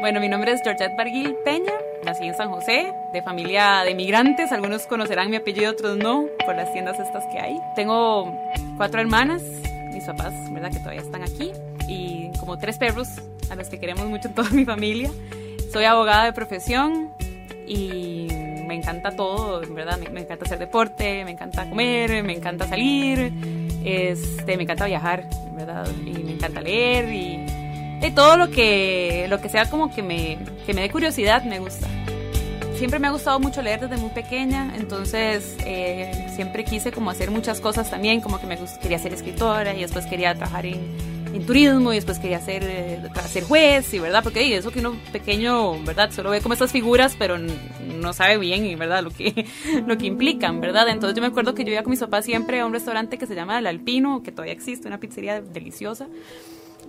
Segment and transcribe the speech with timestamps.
[0.00, 1.74] Bueno, mi nombre es Georgette Barguil Peña,
[2.06, 4.50] nací en San José, de familia de migrantes.
[4.50, 7.60] Algunos conocerán mi apellido, otros no, por las tiendas estas que hay.
[7.76, 8.34] Tengo
[8.78, 9.42] cuatro hermanas,
[9.92, 10.72] mis papás, ¿verdad?
[10.72, 11.52] Que todavía están aquí,
[11.86, 13.08] y como tres perros
[13.50, 15.10] a los que queremos mucho en toda mi familia.
[15.70, 17.10] Soy abogada de profesión
[17.68, 18.26] y
[18.66, 19.98] me encanta todo, ¿verdad?
[19.98, 23.32] Me, me encanta hacer deporte, me encanta comer, me encanta salir,
[23.84, 25.86] este, me encanta viajar, ¿verdad?
[26.06, 27.39] Y me encanta leer y
[28.00, 31.58] de todo lo que, lo que sea como que me, que me dé curiosidad me
[31.58, 31.86] gusta.
[32.76, 37.30] Siempre me ha gustado mucho leer desde muy pequeña, entonces eh, siempre quise como hacer
[37.30, 40.80] muchas cosas también, como que me quería ser escritora y después quería trabajar en,
[41.34, 44.80] en turismo y después quería ser, eh, ser juez y verdad porque y eso que
[44.80, 49.46] uno pequeño verdad solo ve como estas figuras pero no sabe bien verdad lo que
[49.86, 52.60] lo que implican verdad entonces yo me acuerdo que yo iba con mis papás siempre
[52.60, 56.08] a un restaurante que se llama El Alpino que todavía existe una pizzería deliciosa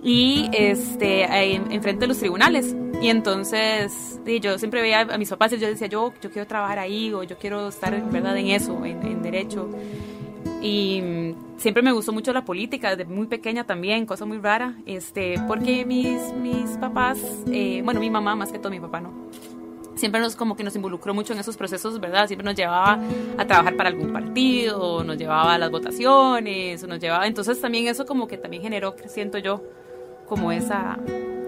[0.02, 1.24] y este
[1.74, 2.74] enfrente de los tribunales.
[3.00, 6.78] Y entonces yo siempre veía a mis papás y yo decía yo yo quiero trabajar
[6.78, 9.68] ahí o yo quiero estar verdad en eso en, en derecho.
[10.60, 15.34] Y siempre me gustó mucho la política desde muy pequeña también cosa muy rara este
[15.48, 17.18] porque mis mis papás
[17.50, 19.12] eh, bueno mi mamá más que todo mi papá no.
[19.94, 22.26] Siempre nos como que nos involucró mucho en esos procesos, ¿verdad?
[22.26, 22.98] Siempre nos llevaba
[23.36, 28.06] a trabajar para algún partido, nos llevaba a las votaciones, nos llevaba, entonces también eso
[28.06, 29.62] como que también generó, siento yo,
[30.32, 30.98] como esa,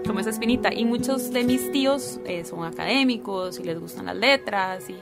[0.05, 0.71] como esa espinita.
[0.71, 4.95] Y muchos de mis tíos eh, son académicos y les gustan las letras y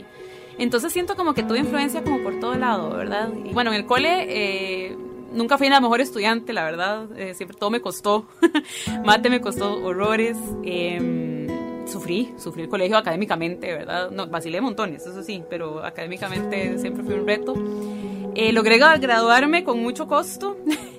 [0.58, 3.28] entonces siento como que tuve influencia como por todo lado, ¿verdad?
[3.44, 4.96] Y bueno, en el cole eh,
[5.34, 8.26] nunca fui la mejor estudiante, la verdad, eh, siempre todo me costó,
[9.04, 10.38] mate me costó horrores.
[10.64, 11.48] Em,
[11.86, 14.12] sufrí, sufrí el colegio académicamente, ¿verdad?
[14.12, 17.54] No, vacilé montones, eso sí, pero académicamente siempre fue un reto.
[18.54, 20.56] logré graduarme con mucho costo.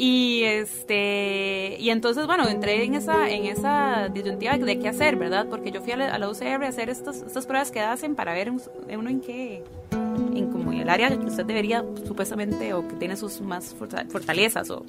[0.00, 5.48] Y este y entonces bueno, entré en esa en esa disyuntiva de qué hacer, ¿verdad?
[5.50, 8.52] Porque yo fui a la, UCR a hacer estas estas pruebas que hacen para ver
[8.52, 13.40] uno en qué en como el área que usted debería supuestamente o que tiene sus
[13.40, 14.84] más fortalezas o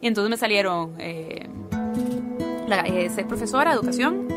[0.00, 1.48] y entonces me salieron eh,
[2.84, 4.28] eh, ser profesora, educación,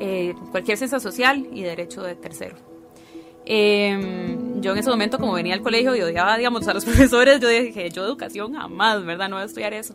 [0.00, 2.56] eh, cualquier ciencia social y derecho de tercero.
[3.46, 7.40] Em, yo en ese momento, como venía al colegio y odiaba, digamos, a los profesores,
[7.40, 9.28] yo dije, yo educación jamás, ¿verdad?
[9.28, 9.94] No voy a estudiar eso.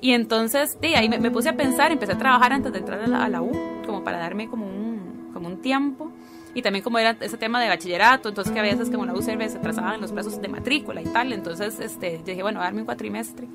[0.00, 3.28] Y entonces, de ahí me, puse a pensar, empecé a trabajar antes de entrar a
[3.28, 3.52] la, U,
[3.86, 6.10] como para darme como un, como un tiempo.
[6.54, 9.22] Y también como era ese tema de bachillerato, entonces que a veces como la U
[9.22, 11.32] se atrasaban los plazos de matrícula y tal.
[11.32, 13.46] Entonces, este, dije, bueno, darme un cuatrimestre.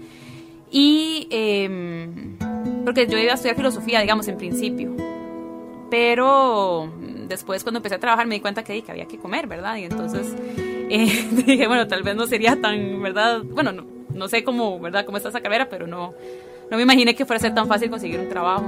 [0.71, 2.37] Y, em,
[2.85, 4.95] porque yo iba a estudiar filosofía, digamos, en principio.
[5.89, 6.91] Pero
[7.27, 9.77] después cuando empecé a trabajar me di cuenta que, que había que comer, ¿verdad?
[9.77, 13.41] Y entonces eh, dije, bueno, tal vez no sería tan, ¿verdad?
[13.43, 15.05] Bueno, no, no, sé cómo, ¿verdad?
[15.05, 16.13] Cómo está esa carrera, pero no,
[16.69, 18.65] no me imaginé que fuera a ser tan fácil conseguir un trabajo.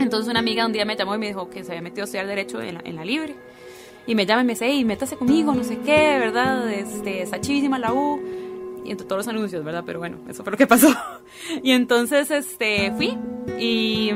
[0.00, 2.04] Entonces una amiga un día me llamó y me dijo que se había metido a
[2.04, 3.34] estudiar Derecho en la, en la Libre.
[4.06, 6.70] Y me llama y me dice, hey, métase conmigo, no sé qué, ¿verdad?
[6.70, 8.20] Este, está chivísima la U
[8.84, 9.82] y entre todos los anuncios, ¿verdad?
[9.86, 10.88] Pero bueno, eso fue lo que pasó.
[11.62, 13.18] Y entonces este, fui
[13.58, 14.12] y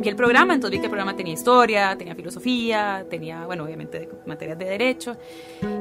[0.00, 4.08] vi el programa, entonces vi que el programa tenía historia, tenía filosofía, tenía, bueno, obviamente
[4.26, 5.16] materias de derecho.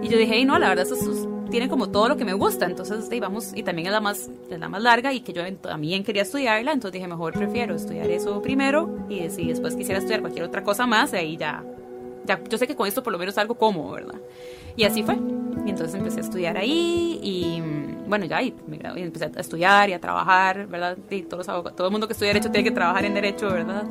[0.01, 2.65] Y yo dije, hey, no, la verdad, eso, tiene como todo lo que me gusta,
[2.65, 5.41] entonces ahí vamos, y también es la, más, es la más larga y que yo
[5.57, 10.21] también quería estudiarla, entonces dije, mejor prefiero estudiar eso primero y si después quisiera estudiar
[10.21, 11.63] cualquier otra cosa más, ahí ya,
[12.25, 14.19] ya, yo sé que con esto por lo menos algo como, ¿verdad?
[14.75, 15.17] Y así fue.
[15.65, 17.61] Y entonces empecé a estudiar ahí y
[18.09, 18.53] bueno, ya y,
[18.95, 20.97] empecé a estudiar y a trabajar, ¿verdad?
[21.09, 23.83] Y todos todo el mundo que estudia Derecho tiene que trabajar en Derecho, ¿verdad?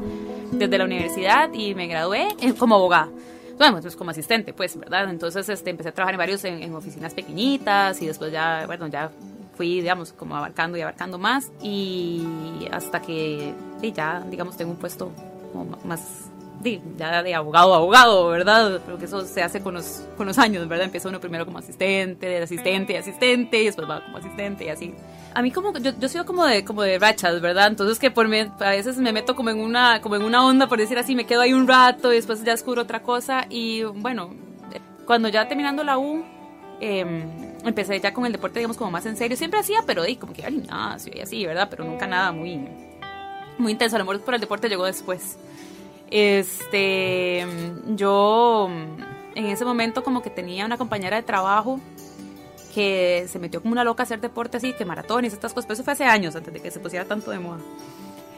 [0.51, 3.09] Desde la universidad y me gradué como abogada.
[3.56, 5.09] Bueno, pues como asistente, pues, ¿verdad?
[5.09, 9.11] Entonces este, empecé a trabajar en varios, en, oficinas pequeñitas y después ya, bueno, ya
[9.56, 12.25] fui, digamos, como abarcando y abarcando más y
[12.71, 13.55] hasta que
[13.95, 15.11] ya, digamos, tengo un puesto
[15.53, 16.31] como más
[16.96, 18.80] ya de abogado a abogado, ¿verdad?
[18.84, 20.86] Pero que eso se hace con los, con los años, ¿verdad?
[20.86, 24.69] Empieza uno primero como asistente, de asistente y asistente, y después va como asistente y
[24.69, 24.94] así.
[25.34, 27.69] A mí como, yo, yo sigo como de, como de rachas, ¿verdad?
[27.69, 30.78] Entonces que por a veces me meto como en, una, como en una onda, por
[30.78, 33.46] decir así, me quedo ahí un rato y después ya descubro otra cosa.
[33.49, 34.34] Y bueno,
[35.06, 36.25] cuando ya terminando la U,
[36.81, 37.22] em,
[37.64, 39.37] empecé ya con el deporte, digamos, como más en serio.
[39.37, 41.69] Siempre hacía, pero ahí como que al gimnasio y así, ¿verdad?
[41.70, 42.69] Pero nunca nada muy,
[43.58, 43.96] muy intenso.
[43.96, 45.38] El amor por el deporte llegó después.
[46.10, 47.46] Este,
[47.94, 48.69] yo
[49.34, 51.81] en ese momento como que tenía una compañera de trabajo
[52.75, 55.75] que se metió como una loca a hacer deporte así, que maratones, estas cosas, pero
[55.75, 57.60] eso fue hace años, antes de que se pusiera tanto de moda.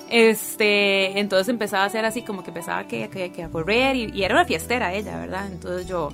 [0.09, 4.35] Este, entonces empezaba a hacer así como que empezaba que, que, a correr y, era
[4.35, 5.47] una fiestera ella, ¿verdad?
[5.47, 6.13] Entonces yo,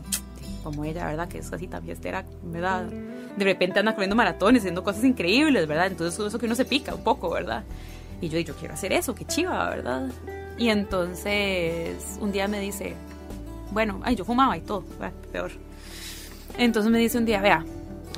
[0.62, 1.28] como ella, ¿verdad?
[1.28, 2.84] Que es así tan fiestera, ¿verdad?
[2.84, 5.86] De repente anda corriendo maratones, haciendo cosas increíbles, ¿verdad?
[5.86, 7.64] Entonces eso que uno se pica un poco, ¿verdad?
[8.20, 10.10] Y yo, yo quiero hacer eso, qué chiva, ¿verdad?
[10.58, 12.94] Y entonces un día me dice,
[13.72, 14.84] bueno, ay, yo fumaba y todo,
[15.32, 15.50] peor.
[16.56, 17.64] Entonces me dice un día, vea,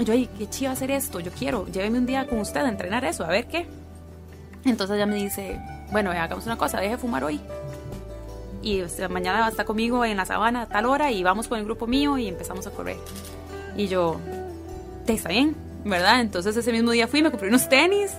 [0.04, 3.04] yo, ay, qué chido hacer esto, yo quiero, lléveme un día con usted a entrenar
[3.04, 3.66] eso, a ver qué.
[4.64, 7.40] Entonces ella me dice, bueno, hagamos una cosa, deje de fumar hoy.
[8.62, 11.58] Y mañana va a estar conmigo en la sabana a tal hora y vamos con
[11.58, 12.96] el grupo mío y empezamos a correr.
[13.76, 14.16] Y yo,
[15.06, 16.20] está bien, ¿verdad?
[16.20, 18.12] Entonces ese mismo día fui, me compré unos tenis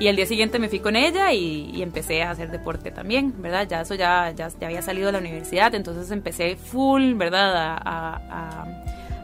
[0.00, 3.68] y el día siguiente me fui con ella y, empecé a hacer deporte también, ¿verdad?
[3.68, 7.76] Ya eso ya, ya, había salido de la universidad, entonces empecé full, ¿verdad?
[7.84, 8.64] A,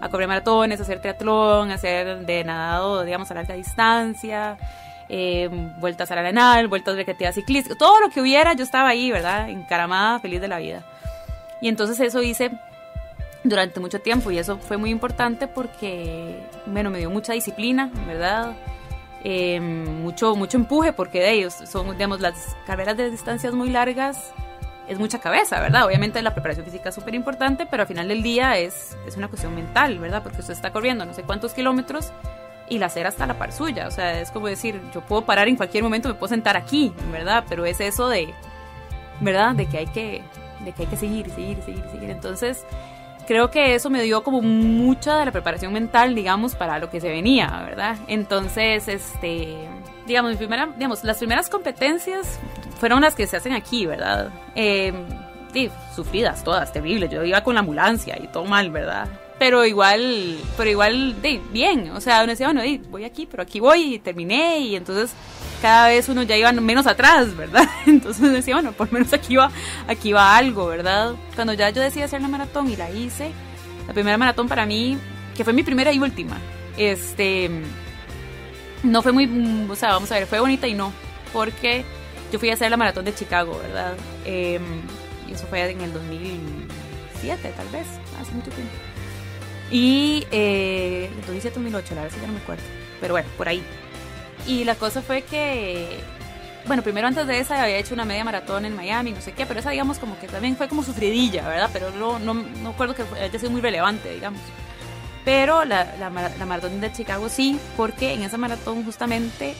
[0.00, 4.58] a, correr maratones, a hacer triatlón, a hacer de nadado, digamos, a larga distancia.
[5.08, 5.48] Eh,
[5.80, 9.48] vueltas al arenal, vueltas recreativas ciclistas, todo lo que hubiera, yo estaba ahí, ¿verdad?
[9.48, 10.84] Encaramada, feliz de la vida.
[11.60, 12.50] Y entonces eso hice
[13.44, 18.54] durante mucho tiempo y eso fue muy importante porque, bueno, me dio mucha disciplina, ¿verdad?
[19.28, 24.32] Eh, mucho, mucho empuje porque de ellos son, digamos, las carreras de distancias muy largas
[24.86, 25.84] es mucha cabeza, ¿verdad?
[25.84, 29.26] Obviamente la preparación física es súper importante, pero al final del día es, es una
[29.26, 30.22] cuestión mental, ¿verdad?
[30.22, 32.12] Porque usted está corriendo no sé cuántos kilómetros
[32.68, 35.48] y la acera está la par suya, o sea, es como decir, yo puedo parar
[35.48, 37.42] en cualquier momento, me puedo sentar aquí, ¿verdad?
[37.48, 38.32] Pero es eso de,
[39.20, 39.56] ¿verdad?
[39.56, 40.22] De que hay que,
[40.60, 42.10] de que, hay que seguir, seguir, seguir, seguir.
[42.10, 42.64] Entonces,
[43.26, 47.00] creo que eso me dio como mucha de la preparación mental, digamos, para lo que
[47.00, 47.96] se venía, ¿verdad?
[48.08, 49.56] Entonces, este,
[50.06, 52.38] digamos, mi primera, digamos, las primeras competencias
[52.78, 54.30] fueron las que se hacen aquí, ¿verdad?
[54.54, 54.92] Eh,
[55.94, 57.10] sufridas todas, terribles.
[57.10, 59.08] Yo iba con la ambulancia y todo mal, ¿verdad?
[59.38, 61.90] Pero igual, pero igual, de, bien.
[61.90, 64.60] O sea, uno decía, bueno, voy aquí, pero aquí voy y terminé.
[64.60, 65.14] Y entonces
[65.62, 67.64] cada vez uno ya iba menos atrás, ¿verdad?
[67.86, 69.50] Entonces decía, bueno, por menos aquí va,
[69.88, 71.14] aquí va algo, ¿verdad?
[71.34, 73.32] Cuando ya yo decidí hacer la maratón y la hice,
[73.86, 74.98] la primera maratón para mí,
[75.36, 76.38] que fue mi primera y última,
[76.76, 77.50] este,
[78.82, 80.92] no fue muy, o sea, vamos a ver, fue bonita y no,
[81.32, 81.84] porque
[82.32, 83.94] yo fui a hacer la maratón de Chicago, ¿verdad?
[84.24, 84.62] Em,
[85.28, 87.86] y eso fue en el 2007, tal vez,
[88.20, 88.72] hace mucho tiempo.
[89.70, 92.62] Y eh, 2007, 2008, la verdad es que ya no me acuerdo,
[93.00, 93.62] pero bueno, por ahí.
[94.46, 95.98] Y la cosa fue que,
[96.66, 99.44] bueno, primero antes de esa había hecho una media maratón en Miami, no sé qué,
[99.46, 101.70] pero esa digamos como que también fue como sufridilla, ¿verdad?
[101.72, 104.40] Pero no, no, no acuerdo que haya sido muy relevante, digamos.
[105.24, 106.10] Pero la, la,
[106.46, 109.56] maratón de Chicago sí, porque en esa maratón justamente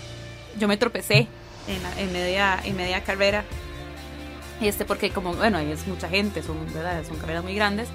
[0.56, 1.26] yo me tropecé
[1.66, 3.44] en, en, media, en media carrera.
[4.60, 7.04] Este, porque como, bueno, es mucha gente, son, ¿verdad?
[7.04, 7.88] son carreras muy grandes.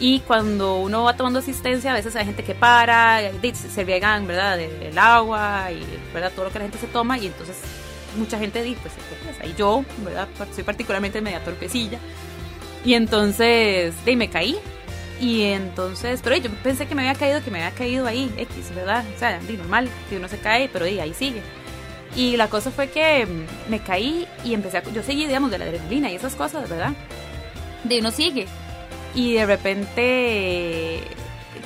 [0.00, 3.20] Y cuando uno va tomando asistencia, a veces hay gente que para,
[3.52, 7.26] se riegan, ¿verdad?, del agua y, ¿verdad?, todo lo que la gente se toma y
[7.26, 7.58] entonces
[8.16, 11.98] mucha gente dice, pues, ahí yo, ¿verdad?, soy particularmente media torpecilla.
[12.82, 14.56] Y entonces, de me caí.
[15.20, 18.74] Y entonces, pero yo pensé que me había caído, que me había caído ahí, X,
[18.74, 19.04] ¿verdad?
[19.14, 21.42] O sea, de normal, que uno se cae, pero ahí sigue.
[22.16, 23.28] Y la cosa fue que
[23.68, 26.94] me caí y empecé a, yo seguí, digamos, de la adrenalina y esas cosas, ¿verdad?
[27.84, 28.46] De uno sigue.
[29.14, 31.00] Y de repente,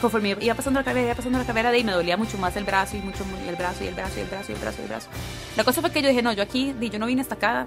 [0.01, 2.57] conforme iba pasando la carrera, iba pasando la carrera, de ahí me dolía mucho más
[2.57, 4.79] el brazo y mucho el brazo y el brazo y el brazo y el brazo
[4.81, 5.09] y el brazo.
[5.57, 7.67] La cosa fue que yo dije, no, yo aquí, yo no vine hasta acá,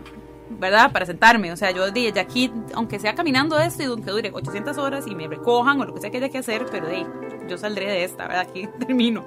[0.49, 0.91] ¿verdad?
[0.91, 1.51] Para sentarme.
[1.51, 5.05] O sea, yo dije, ya aquí, aunque sea caminando esto y aunque dure 800 horas
[5.07, 7.05] y me recojan o lo que sea que haya que hacer, pero de
[7.47, 8.47] yo saldré de esta, ¿verdad?
[8.49, 9.25] Aquí termino.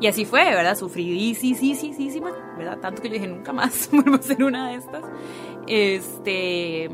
[0.00, 0.76] Y así fue, ¿verdad?
[0.76, 2.78] Sufridísima, ¿verdad?
[2.78, 5.04] Tanto que yo dije, nunca más vuelvo a hacer una de estas.
[5.68, 6.90] Este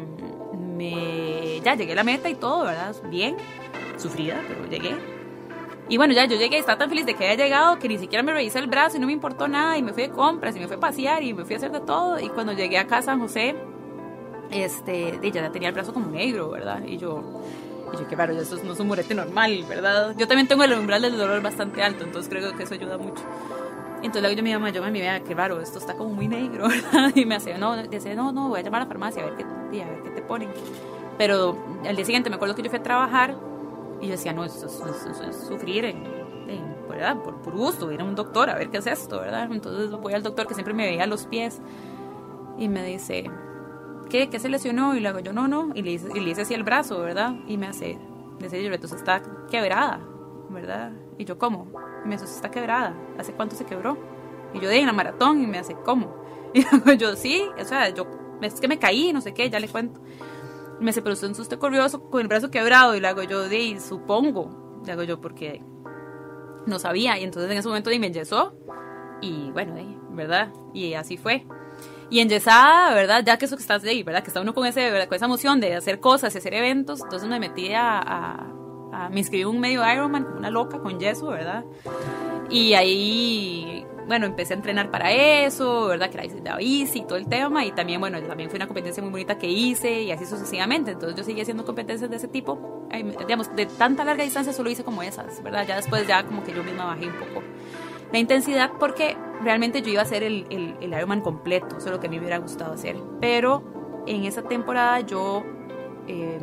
[0.78, 2.94] me, ya llegué a la meta y todo, ¿verdad?
[3.10, 3.36] Bien,
[3.96, 4.94] sufrida, pero llegué.
[5.90, 8.22] Y bueno, ya yo llegué estaba tan feliz de que haya llegado que ni siquiera
[8.22, 10.60] me revisé el brazo y no me importó nada y me fui de compras y
[10.60, 12.20] me fui a pasear y me fui a hacer de todo.
[12.20, 13.56] Y cuando llegué acá a San José,
[14.50, 16.82] este, ya tenía el brazo como negro, ¿verdad?
[16.86, 17.22] Y yo,
[17.92, 20.14] y yo, qué raro, eso no es un morete normal, ¿verdad?
[20.18, 23.22] Yo también tengo el umbral del dolor bastante alto, entonces creo que eso ayuda mucho.
[23.98, 26.68] Entonces luego yo me llamo, yo me mira, qué raro, esto está como muy negro,
[26.92, 27.12] ¿verdad?
[27.14, 29.36] Y me hace, no, dice, no, no, voy a llamar a la farmacia a ver
[29.36, 30.50] qué, a ver qué ponen.
[31.16, 33.34] Pero al día siguiente me acuerdo que yo fui a trabajar
[34.00, 36.04] y yo decía, no, esto, es sufrir en,
[36.88, 37.16] ¿verdad?
[37.22, 39.48] Por, por, gusto, ir a un doctor a ver qué es esto, ¿verdad?
[39.50, 41.60] Entonces voy al doctor que siempre me veía los pies
[42.58, 43.30] y me dice,
[44.08, 44.28] ¿qué?
[44.30, 44.94] ¿Qué se lesionó?
[44.94, 45.70] Y le hago yo, no, no.
[45.74, 47.34] Y le, hice, y le hice así el brazo, ¿verdad?
[47.46, 47.98] Y me hace,
[48.38, 50.00] dice yo, entonces está quebrada,
[50.50, 50.92] ¿verdad?
[51.18, 51.68] Y yo, ¿cómo?
[52.04, 52.94] Y me dice, está quebrada.
[53.18, 53.96] ¿Hace cuánto se quebró?
[54.54, 55.42] Y yo, de en la maratón.
[55.42, 56.16] Y me hace, ¿cómo?
[56.54, 58.06] Y yo, sí, o sea, yo,
[58.42, 60.00] es que me caí, no sé qué, ya le cuento.
[60.80, 62.94] Y me dice, pero usted, usted corrió con el brazo quebrado.
[62.94, 64.82] Y le hago yo, de, supongo.
[64.84, 65.62] Le hago yo, porque
[66.66, 67.18] no sabía.
[67.18, 68.54] Y entonces en ese momento me enyesó.
[69.20, 69.74] Y bueno,
[70.10, 70.52] ¿verdad?
[70.72, 71.46] Y así fue.
[72.10, 73.22] Y enyesada, ¿verdad?
[73.26, 74.22] Ya que eso que estás ahí, ¿verdad?
[74.22, 77.00] Que está uno con, ese, con esa emoción de hacer cosas y hacer eventos.
[77.02, 78.54] Entonces me metí a
[79.10, 81.64] me inscribí un medio Ironman, una loca con yeso, ¿verdad?
[82.50, 86.10] Y ahí bueno, empecé a entrenar para eso, ¿verdad?
[86.10, 87.64] Que era la bici y todo el tema.
[87.64, 90.92] Y también, bueno, también fue una competencia muy bonita que hice y así sucesivamente.
[90.92, 92.88] Entonces yo seguí haciendo competencias de ese tipo.
[92.90, 95.66] digamos, de tanta larga distancia solo hice como esas, ¿verdad?
[95.66, 97.42] Ya después ya como que yo misma bajé un poco
[98.12, 101.92] la intensidad porque realmente yo iba a hacer el, el, el Ironman completo, eso es
[101.92, 102.96] lo que a mí me hubiera gustado hacer.
[103.20, 103.62] Pero
[104.06, 105.44] en esa temporada yo
[106.06, 106.38] eh,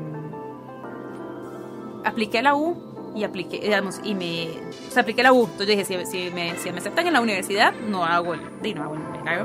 [2.04, 4.50] apliqué a la U y apliqué, digamos, y me,
[4.88, 5.46] o sea, apliqué la U.
[5.46, 8.42] Entonces dije, si, si, me, si me aceptan en la universidad, no hago el,
[8.76, 8.96] no hago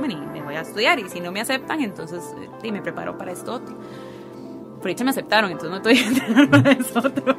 [0.05, 0.99] el y me voy a estudiar.
[0.99, 2.23] Y si no me aceptan, entonces,
[2.63, 3.77] y me preparo para esto otro.
[4.81, 7.37] Por hecho me aceptaron, entonces no estoy entrenando para eso otro.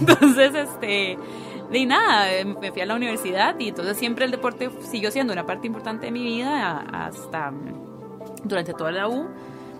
[0.00, 1.18] Entonces, este,
[1.86, 5.66] nada, me fui a la universidad y entonces siempre el deporte siguió siendo una parte
[5.66, 7.52] importante de mi vida hasta
[8.44, 9.28] durante toda la U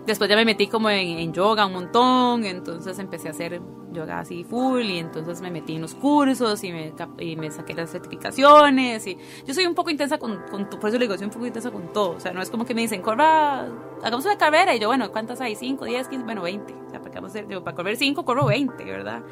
[0.06, 3.61] después ya me metí como en, yoga un montón, entonces empecé a hacer
[3.92, 7.75] yoga así full y entonces me metí en los cursos y me, y me saqué
[7.75, 11.26] las certificaciones y yo soy un poco intensa con, con por eso le digo, soy
[11.26, 13.68] un poco intensa con todo, o sea, no es como que me dicen, corra,
[14.02, 15.54] hagamos una carrera y yo, bueno, ¿cuántas hay?
[15.54, 16.25] ¿5, 10, 15?
[16.25, 19.23] Bueno, 20, o sea, para, para correr 5 corro 20, ¿verdad?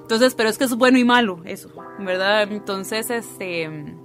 [0.00, 1.70] Entonces, pero es que es bueno y malo eso,
[2.00, 2.50] ¿verdad?
[2.50, 3.96] Entonces, este,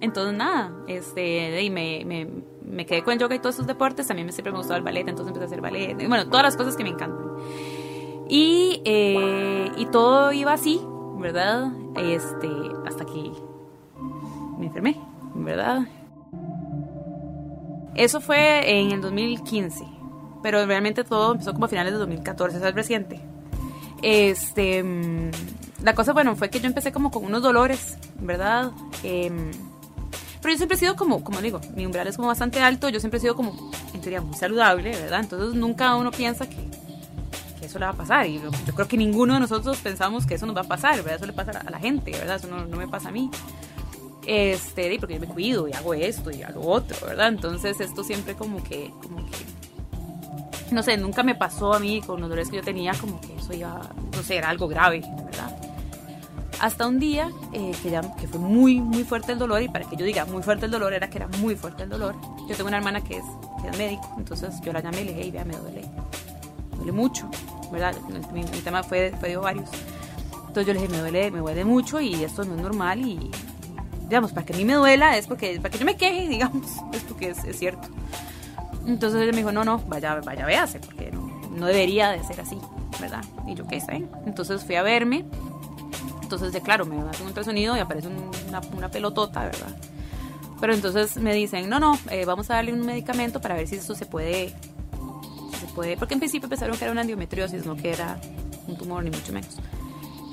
[0.00, 2.04] entonces nada, este, y me,
[2.66, 4.82] me quedé con el yoga y todos esos deportes, también me siempre me gustó el
[4.82, 7.26] ballet, entonces empecé a hacer ballet, bueno, todas las cosas que me encantan.
[8.28, 10.80] Y, eh, y todo iba así,
[11.18, 11.70] ¿verdad?
[11.96, 12.48] Este,
[12.86, 13.30] hasta que
[14.58, 15.00] me enfermé,
[15.34, 15.86] ¿verdad?
[17.94, 19.84] Eso fue en el 2015,
[20.42, 23.20] pero realmente todo empezó como a finales de 2014, eso es reciente.
[24.02, 25.30] Este, mm,
[25.82, 28.72] la cosa, bueno, fue que yo empecé como con unos dolores, ¿verdad?
[29.02, 29.30] Eh,
[30.40, 33.00] pero yo siempre he sido como, como digo, mi umbral es como bastante alto, yo
[33.00, 35.20] siempre he sido como, en teoría, muy saludable, ¿verdad?
[35.20, 36.56] Entonces nunca uno piensa que,
[37.62, 38.26] eso le va a pasar.
[38.26, 41.16] Y yo, creo que ninguno de nosotros pensamos que eso nos va a pasar, ¿verdad?
[41.16, 42.36] Eso le pasa a la gente, ¿verdad?
[42.36, 43.28] Eso no, no me pasa a mí.
[44.26, 47.28] Este, porque yo me cuido y hago esto y hago otro, ¿verdad?
[47.28, 49.36] Entonces esto siempre como que, como que,
[50.72, 53.36] no sé, nunca me pasó a mí con los dolores que yo tenía, como que
[53.36, 53.80] eso iba,
[54.14, 55.56] no sé, era algo grave, ¿verdad?
[56.60, 60.06] Hasta un día eh, que, fue muy, muy fuerte el dolor, y para que yo
[60.06, 62.14] diga muy fuerte el dolor, era que era muy fuerte el dolor.
[62.48, 63.24] Yo tengo una hermana que es,
[63.60, 65.82] que es médico, entonces yo la llamé y le dije, hey, vea, me duele,
[66.70, 67.28] me duele mucho,
[67.70, 67.94] ¿verdad?
[68.32, 69.68] Mi, tema fue, fue de ovarios.
[70.48, 73.30] Entonces yo le dije, me duele, me duele mucho y esto no es normal y,
[74.08, 76.66] digamos, para que a mí me duela es porque, para que yo me queje, digamos,
[76.92, 77.88] es porque es, es cierto.
[78.86, 82.40] Entonces ella me dijo, no, no, vaya, vaya, véase, porque no, no debería de ser
[82.40, 82.56] así,
[82.98, 83.24] ¿verdad?
[83.46, 84.04] Y yo, ¿qué sé?
[84.24, 85.26] Entonces fui a verme
[86.26, 89.76] entonces, de claro, me hacen un ultrasonido y aparece una, una, pelotota, ¿verdad?
[90.60, 93.76] Pero entonces me dicen, no, no, eh, vamos a darle un medicamento para ver si
[93.76, 94.48] eso se puede,
[95.60, 98.18] se puede, porque en principio pensaron que era una endometriosis, no que era
[98.66, 99.56] un tumor, ni mucho menos.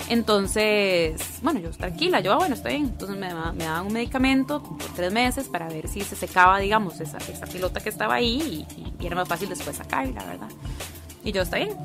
[0.09, 2.85] Entonces, bueno, yo tranquila, yo, ah, bueno, estoy bien.
[2.85, 7.00] Entonces me, me daban un medicamento por tres meses para ver si se secaba, digamos,
[7.01, 10.50] esa, esa pelota que estaba ahí y, y, era más fácil después sacarla, ¿verdad?
[11.23, 11.77] Y yo, está bien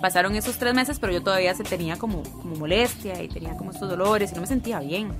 [0.00, 3.70] pasaron esos tres meses, pero yo todavía se tenía como, como molestia y tenía como
[3.70, 5.12] estos dolores y no me sentía bien.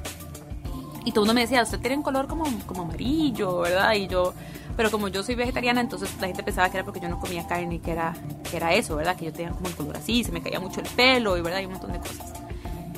[1.05, 3.95] Y todo el mundo me decía, usted tiene un color como, como amarillo, ¿verdad?
[3.95, 4.35] Y yo,
[4.77, 7.47] pero como yo soy vegetariana, entonces la gente pensaba que era porque yo no comía
[7.47, 8.15] carne y que era,
[8.51, 9.17] que era eso, ¿verdad?
[9.17, 11.61] Que yo tenía como el color así, se me caía mucho el pelo y, ¿verdad?
[11.61, 12.33] Y un montón de cosas.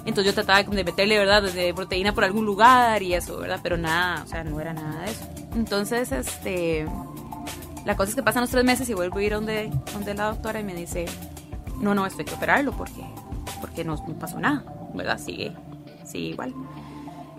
[0.04, 1.42] Entonces yo trataba de meterle, ¿verdad?
[1.42, 3.60] De proteína por algún lugar y eso, ¿verdad?
[3.62, 5.28] Pero nada, o sea, no era nada de eso.
[5.54, 6.87] Entonces, este,
[7.84, 10.26] la cosa es que pasan los tres meses y vuelvo a ir donde, donde la
[10.26, 11.06] doctora y me dice,
[11.80, 13.04] no, no, esto hay que operarlo porque,
[13.60, 15.18] porque no, pasó nada, ¿verdad?
[15.18, 15.52] Sigue,
[16.04, 16.54] sigue igual.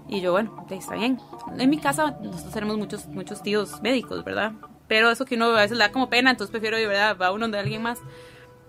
[0.09, 1.19] Y yo, bueno, está bien.
[1.57, 4.53] En mi casa nosotros tenemos muchos, muchos tíos médicos, ¿verdad?
[4.87, 7.15] Pero eso que uno a veces le da como pena, entonces prefiero, ¿verdad?
[7.19, 7.99] Va uno de alguien más.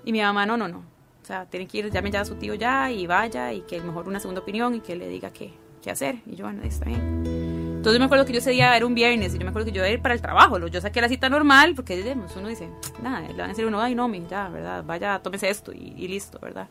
[0.04, 0.78] Y mi mamá, no, no, no.
[0.78, 3.80] O sea, tiene que ir, llame ya a su tío ya y vaya y que
[3.80, 5.52] mejor una segunda opinión y que le diga qué,
[5.82, 6.16] qué hacer.
[6.26, 7.41] Y yo, bueno, está bien.
[7.82, 9.72] Entonces me acuerdo que yo ese día era un viernes y yo me acuerdo que
[9.72, 10.56] yo iba a ir para el trabajo.
[10.68, 12.68] Yo saqué la cita normal porque uno dice,
[13.02, 14.84] nada, le van a decir uno, ay no, mi, ya, ¿verdad?
[14.86, 16.68] Vaya, tómese esto y, listo, ¿verdad?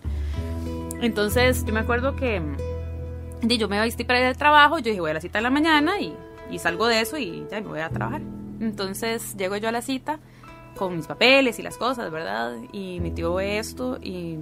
[1.02, 2.42] Entonces yo me acuerdo que
[3.42, 5.50] yo me vestí para ir al trabajo, yo dije, voy a la cita en la
[5.50, 6.16] mañana y,
[6.50, 8.22] y salgo de eso y ya me voy a trabajar.
[8.62, 10.18] Entonces llego yo a la cita
[10.78, 12.56] con mis papeles y las cosas, ¿verdad?
[12.72, 14.38] Y mi tío ve esto y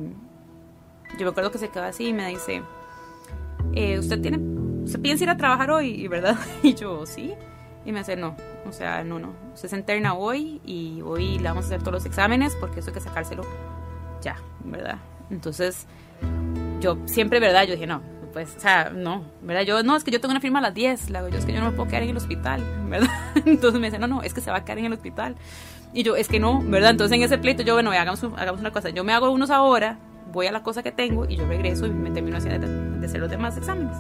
[1.18, 2.62] yo me acuerdo que se queda así y me dice,
[3.74, 4.38] eh, ¿usted tiene
[4.90, 6.08] ¿se piensa ir a trabajar hoy?
[6.08, 6.38] ¿Verdad?
[6.64, 7.34] Y yo, sí.
[7.86, 8.36] Y me dice, no,
[8.68, 9.34] o sea, no, no.
[9.54, 12.90] Usted se interna hoy y hoy le vamos a hacer todos los exámenes porque eso
[12.90, 13.44] hay que sacárselo
[14.22, 14.98] ya, ¿verdad?
[15.30, 15.88] Entonces,
[16.82, 17.64] yo siempre, ¿verdad?
[17.64, 18.02] Yo dije, no,
[18.34, 19.64] pues, o sea, no, ¿verdad?
[19.64, 21.54] Yo, no, es que yo tengo una firma a las 10, la yo es que
[21.54, 23.10] yo no me puedo quedar en el hospital, ¿verdad?
[23.46, 25.36] Entonces me dice, no, no, es que se va a quedar en el hospital.
[25.94, 26.92] Y yo, es que no, ¿verdad?
[26.92, 29.98] Entonces en ese pleito yo, bueno, hagamos, hagamos una cosa, yo me hago unos ahora,
[30.32, 33.20] voy a la cosa que tengo y yo regreso y me termino de, de hacer
[33.20, 33.98] los demás exámenes.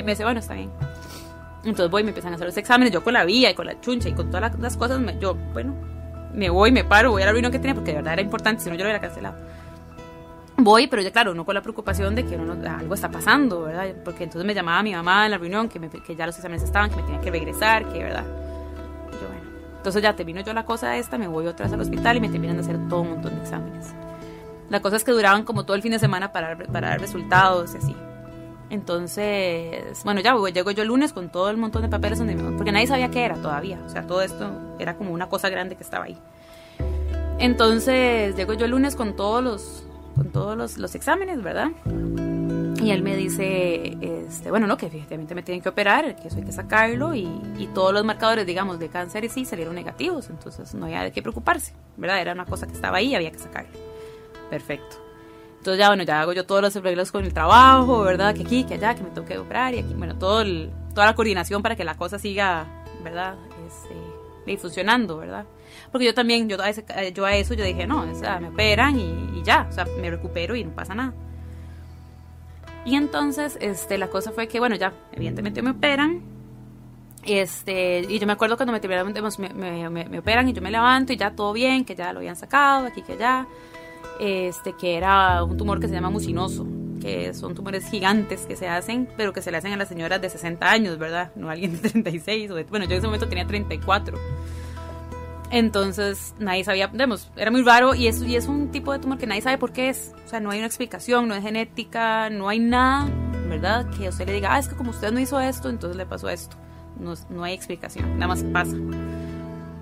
[0.00, 0.70] Y me dice, bueno, está bien.
[1.62, 3.78] Entonces voy me empiezan a hacer los exámenes, yo con la vía y con la
[3.80, 5.74] chuncha y con todas las, cosas, yo, bueno,
[6.32, 8.62] me voy, me paro, voy a la reunión que tenía porque de verdad era importante,
[8.62, 9.36] si no yo lo hubiera cancelado.
[10.56, 13.94] Voy, pero ya claro, uno con la preocupación de que algo está pasando, ¿verdad?
[14.04, 16.88] Porque entonces me llamaba mi mamá en la reunión que, que ya los exámenes estaban,
[16.88, 18.24] que me tenía que regresar, que, ¿verdad?
[18.24, 19.76] yo, bueno.
[19.76, 22.28] Entonces ya termino yo la cosa esta, me voy otra vez al hospital y me
[22.30, 23.94] terminan de hacer todo un montón de exámenes.
[24.70, 27.74] La cosa es que duraban como todo el fin de semana para, para dar resultados
[27.74, 27.96] y así.
[28.70, 32.70] Entonces, bueno, ya llego yo el lunes con todo el montón de papeles donde porque
[32.70, 33.80] nadie sabía qué era todavía.
[33.84, 36.16] O sea, todo esto era como una cosa grande que estaba ahí.
[37.38, 39.84] Entonces, llego yo el lunes con todos los,
[40.14, 41.70] con todos los, los exámenes, ¿verdad?
[42.80, 46.36] Y él me dice, este, bueno, no, que efectivamente me tienen que operar, que eso
[46.36, 50.74] hay que sacarlo y, y todos los marcadores, digamos, de cáncer sí salieron negativos, entonces
[50.74, 52.20] no había de qué preocuparse, ¿verdad?
[52.20, 53.72] Era una cosa que estaba ahí y había que sacarlo.
[54.48, 55.09] Perfecto.
[55.60, 58.34] Entonces ya, bueno, ya hago yo todos los arreglos con el trabajo, ¿verdad?
[58.34, 60.42] Que aquí, que allá, que me toque operar y aquí, bueno, todo
[60.94, 62.66] toda la coordinación para que la cosa siga,
[63.04, 63.34] ¿verdad?
[63.66, 65.44] Este, funcionando, ¿verdad?
[65.92, 66.82] Porque yo también, yo a, ese,
[67.14, 69.84] yo a eso yo dije, no, o sea, me operan y, y, ya, o sea,
[70.00, 71.12] me recupero y no pasa nada.
[72.86, 76.22] Y entonces, este, la cosa fue que, bueno, ya, evidentemente me operan.
[77.22, 78.80] Este, y yo me acuerdo cuando me,
[79.54, 82.20] me, me, me operan y yo me levanto y ya todo bien, que ya lo
[82.20, 83.46] habían sacado, aquí que allá
[84.18, 86.66] este, que era un tumor que se llama mucinoso,
[87.00, 90.20] que son tumores gigantes que se hacen, pero que se le hacen a las señoras
[90.20, 91.32] de 60 años, ¿verdad?
[91.34, 94.18] No a alguien de 36, o bueno, yo en ese momento tenía 34.
[95.50, 99.18] Entonces nadie sabía, digamos, era muy raro y es, y es un tipo de tumor
[99.18, 100.12] que nadie sabe por qué es.
[100.24, 103.08] O sea, no hay una explicación, no es genética, no hay nada,
[103.48, 103.90] ¿verdad?
[103.90, 106.28] Que usted le diga, ah, es que como usted no hizo esto, entonces le pasó
[106.28, 106.56] esto.
[107.00, 108.76] No, no hay explicación, nada más pasa.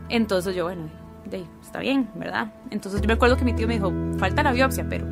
[0.09, 0.89] Entonces yo, bueno,
[1.37, 2.53] está bien, ¿verdad?
[2.71, 5.07] Entonces yo me acuerdo que mi tío me dijo, falta la biopsia, pero,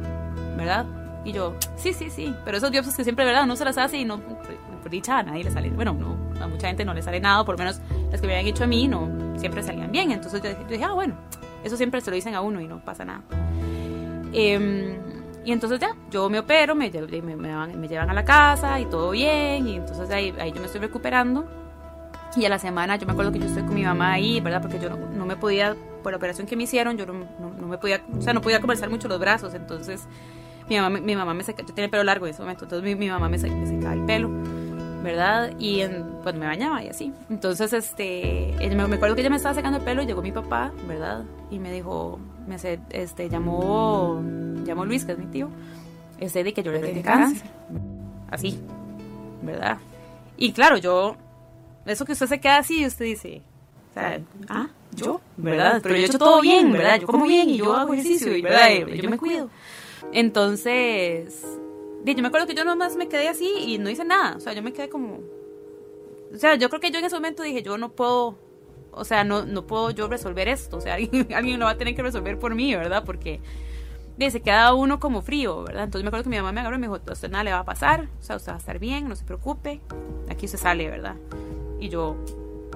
[0.56, 0.86] ¿verdad?
[1.24, 3.46] Y yo, sí, sí, sí, pero esas biopsias que siempre, ¿verdad?
[3.46, 6.46] No se las hace y no, por dicha, a nadie le sale, bueno, no, a
[6.46, 7.80] mucha gente no le sale nada, por lo menos
[8.10, 10.12] las que me habían hecho a mí, no, siempre salían bien.
[10.12, 11.16] Entonces yo, dije, ah, bueno,
[11.64, 13.22] eso siempre se lo dicen a uno y no pasa nada.
[14.32, 14.96] Em,
[15.44, 19.10] y entonces ya, yo me opero, me, me, me, llevan a la casa y todo
[19.10, 21.44] bien, y entonces ahí, ahí yo me estoy recuperando.
[22.36, 24.60] Y a la semana yo me acuerdo que yo estoy con mi mamá ahí, ¿verdad?
[24.60, 25.74] Porque yo no me podía
[26.06, 28.60] por la operación que me hicieron, yo no, no, me podía, o sea, no podía
[28.60, 30.06] conversar mucho los brazos, entonces
[30.68, 32.84] mi mamá, mi mamá me seca, yo tenía el pelo largo en ese momento, entonces
[32.84, 34.30] mi, mi mamá me, me, secaba el pelo,
[35.02, 35.50] ¿verdad?
[35.58, 37.12] Y en, pues me bañaba y así.
[37.28, 40.30] Entonces, este, me, me acuerdo que ella me estaba secando el pelo y llegó mi
[40.30, 41.24] papá, ¿verdad?
[41.50, 44.22] Y me dijo, me hace, este, llamó,
[44.62, 45.48] llamó Luis, que es mi tío,
[46.20, 47.50] ese de que yo le tenía cáncer.
[48.30, 48.60] Así,
[49.42, 49.78] ¿verdad?
[50.36, 51.16] Y claro, yo,
[51.84, 53.42] eso que usted se queda así y usted dice,
[53.90, 55.80] o sea, ah, yo, ¿verdad?
[55.82, 57.00] Pero yo he hecho todo bien, ¿verdad?
[57.00, 58.86] Yo como bien y yo hago ejercicio, y, ¿verdad?
[58.86, 59.50] Yo me cuido.
[60.12, 61.44] Entonces,
[62.04, 64.36] yo me acuerdo que yo nomás me quedé así y no hice nada.
[64.36, 65.20] O sea, yo me quedé como...
[66.34, 68.38] O sea, yo creo que yo en ese momento dije, yo no puedo...
[68.90, 70.78] O sea, no, no puedo yo resolver esto.
[70.78, 73.04] O sea, alguien, alguien lo va a tener que resolver por mí, ¿verdad?
[73.04, 73.40] Porque
[74.30, 75.84] se queda uno como frío, ¿verdad?
[75.84, 77.52] Entonces me acuerdo que mi mamá me agarró y me dijo, a usted nada le
[77.52, 79.80] va a pasar, o sea, usted va a estar bien, no se preocupe,
[80.28, 81.16] aquí se sale, ¿verdad?
[81.78, 82.16] Y yo,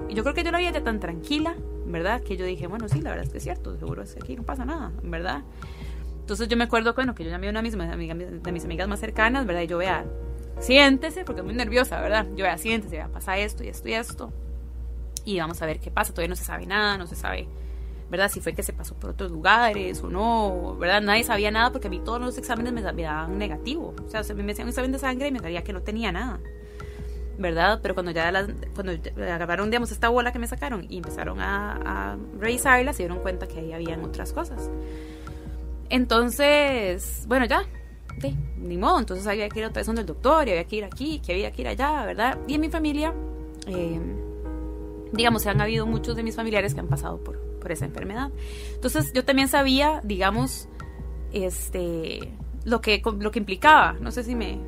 [0.07, 1.55] y yo creo que yo la vi ya tan tranquila,
[1.91, 2.21] ¿verdad?
[2.21, 4.35] Que yo dije, bueno, sí, la verdad es que es cierto, seguro es que aquí
[4.35, 5.43] no pasa nada, ¿verdad?
[6.21, 8.87] Entonces yo me acuerdo, bueno, que yo llamé a una de mis, de mis amigas
[8.87, 9.63] más cercanas, ¿verdad?
[9.63, 10.05] Y yo vea,
[10.59, 12.27] siéntese, porque es muy nerviosa, ¿verdad?
[12.35, 14.31] Yo vea, siéntese, vea, pasa esto y esto y esto.
[15.25, 16.13] Y vamos a ver qué pasa.
[16.13, 17.47] Todavía no se sabe nada, no se sabe,
[18.09, 18.29] ¿verdad?
[18.29, 21.01] Si fue que se pasó por otros lugares o no, ¿verdad?
[21.01, 23.93] Nadie sabía nada porque a mí todos los exámenes me, daban negativo.
[24.05, 26.39] O sea, me hacían un examen de sangre y me sabía que no tenía nada.
[27.37, 27.79] ¿Verdad?
[27.81, 28.31] Pero cuando ya
[28.75, 33.19] cuando agarraron, digamos, esta bola que me sacaron y empezaron a, a revisarla, se dieron
[33.19, 34.69] cuenta que ahí habían otras cosas.
[35.89, 37.65] Entonces, bueno, ya,
[38.21, 40.77] sí, ni modo, entonces había que ir otra vez donde el doctor, y había que
[40.77, 42.37] ir aquí, que había que ir allá, ¿verdad?
[42.47, 43.13] Y en mi familia,
[43.67, 43.99] eh,
[45.11, 48.31] digamos, han habido muchos de mis familiares que han pasado por, por esa enfermedad.
[48.73, 50.69] Entonces, yo también sabía, digamos,
[51.33, 52.19] este,
[52.63, 54.59] lo que, lo que implicaba, no sé si me,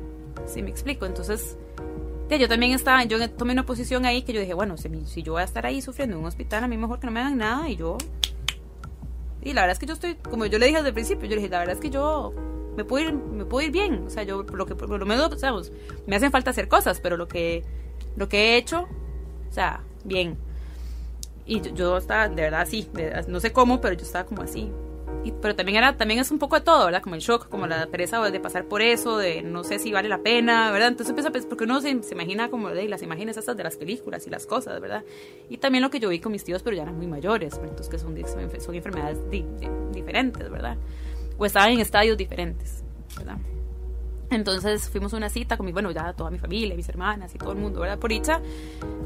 [0.46, 1.56] si me explico, entonces
[2.30, 5.42] yo también estaba, yo tomé una posición ahí que yo dije, bueno, si, yo voy
[5.42, 7.68] a estar ahí sufriendo en un hospital, a mí mejor que no me hagan nada
[7.68, 7.98] y yo...
[9.42, 11.36] Y la verdad es que yo estoy, como yo le dije desde el principio, yo
[11.36, 12.32] le dije, la verdad es que yo
[12.76, 15.06] me puedo ir, me puedo ir bien, o sea, yo por lo que por lo
[15.06, 15.70] menos, sabemos,
[16.06, 17.62] me hacen falta hacer cosas, pero lo que,
[18.16, 18.88] lo que he hecho,
[19.50, 20.38] o sea, bien.
[21.44, 22.88] Y yo, yo estaba, de verdad, sí,
[23.28, 24.72] no sé cómo, pero yo estaba como así,
[25.32, 27.02] pero también era también es un poco de todo, ¿verdad?
[27.02, 30.08] Como el shock, como la pereza de pasar por eso, de no sé si vale
[30.08, 30.88] la pena, ¿verdad?
[30.88, 34.26] Entonces empieza pensar, porque uno se, imagina como de las imágenes estas de las películas
[34.26, 35.04] y las cosas, ¿verdad?
[35.48, 37.88] Y también lo que yo vi con mis tíos, pero ya eran muy mayores, entonces
[37.88, 38.16] que son,
[38.60, 39.18] son enfermedades
[39.92, 40.76] diferentes, ¿verdad?
[41.38, 42.84] O estaban en estadios diferentes,
[43.16, 43.38] ¿verdad?
[44.30, 47.38] Entonces fuimos a una cita con mi, bueno, ya toda mi familia, mis hermanas y
[47.38, 47.98] todo el mundo, ¿verdad?
[47.98, 48.40] Por dicha,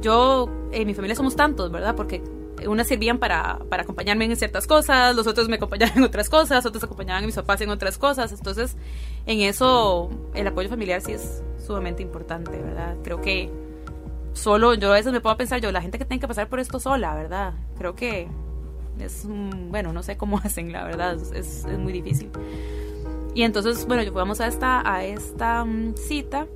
[0.01, 1.95] yo, en mi familia somos tantos, ¿verdad?
[1.95, 2.23] Porque
[2.67, 6.65] unas servían para, para acompañarme en ciertas cosas, los otros me acompañaban en otras cosas,
[6.67, 8.33] otros acompañaban a mis papás en otras cosas.
[8.33, 8.77] Entonces,
[9.27, 12.97] en eso, el apoyo familiar sí es sumamente importante, ¿verdad?
[13.05, 13.51] Creo que
[14.33, 16.61] solo, yo a veces me puedo pensar, yo, la gente que tiene que pasar por
[16.61, 17.55] esto sola, ¿verdad?
[17.77, 18.29] Creo que
[18.99, 22.31] es, bueno, no sé cómo hacen, la verdad, es, es muy difícil.
[23.35, 26.47] Y entonces, bueno, yo fuimos a esta, a esta mm, cita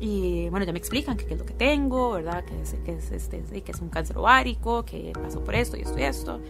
[0.00, 2.44] y bueno, ya me explican qué es lo que tengo, ¿verdad?
[2.44, 5.82] Que es, que es, este, que es un cáncer ovárico, que pasó por esto y
[5.82, 6.40] esto y esto.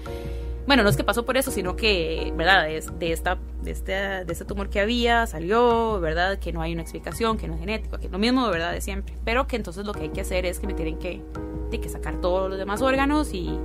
[0.67, 2.65] Bueno, no es que pasó por eso, sino que, ¿verdad?
[2.65, 6.39] De, de, esta, de, este, de este tumor que había salió, ¿verdad?
[6.39, 8.73] Que no hay una explicación, que no es genético, que es lo mismo, ¿verdad?
[8.73, 9.15] De siempre.
[9.25, 11.23] Pero que entonces lo que hay que hacer es que me tienen que,
[11.71, 13.59] que sacar todos los demás órganos y,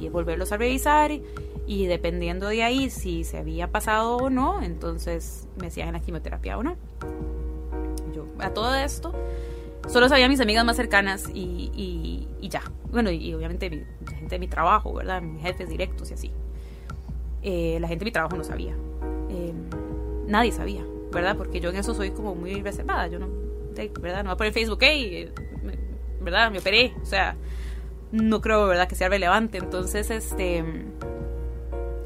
[0.00, 1.10] y volverlos a revisar.
[1.10, 1.22] Y,
[1.68, 6.56] y dependiendo de ahí si se había pasado o no, entonces me hacían la quimioterapia
[6.56, 6.76] o no.
[8.40, 9.14] A todo esto
[9.88, 12.62] solo sabía mis amigas más cercanas y, y, ya.
[12.90, 15.22] Bueno, y, obviamente mi, la gente de mi trabajo, ¿verdad?
[15.22, 16.32] Mis jefes directos y así.
[17.42, 18.74] Eh, la gente de mi trabajo no sabía.
[19.30, 19.52] Eh,
[20.26, 21.36] nadie sabía, ¿verdad?
[21.36, 23.06] Porque yo en eso soy como muy reservada.
[23.08, 23.28] Yo no,
[24.00, 24.24] ¿verdad?
[24.24, 25.30] No voy a poner Facebook, hey,
[26.20, 26.50] ¿verdad?
[26.50, 26.94] Me operé.
[27.02, 27.36] O sea,
[28.12, 28.88] no creo, ¿verdad?
[28.88, 29.58] Que sea relevante.
[29.58, 30.64] Entonces, este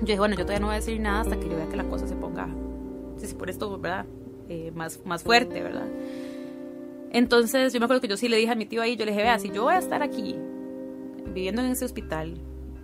[0.03, 1.77] yo dije, bueno, yo todavía no voy a decir nada hasta que yo vea que
[1.77, 2.49] la cosa se ponga,
[3.19, 4.05] si por esto, ¿verdad?
[4.49, 5.87] Eh, más, más fuerte, ¿verdad?
[7.13, 9.13] Entonces yo me acuerdo que yo sí le dije a mi tío ahí, yo le
[9.13, 10.35] dije, vea, si yo voy a estar aquí
[11.27, 12.35] viviendo en ese hospital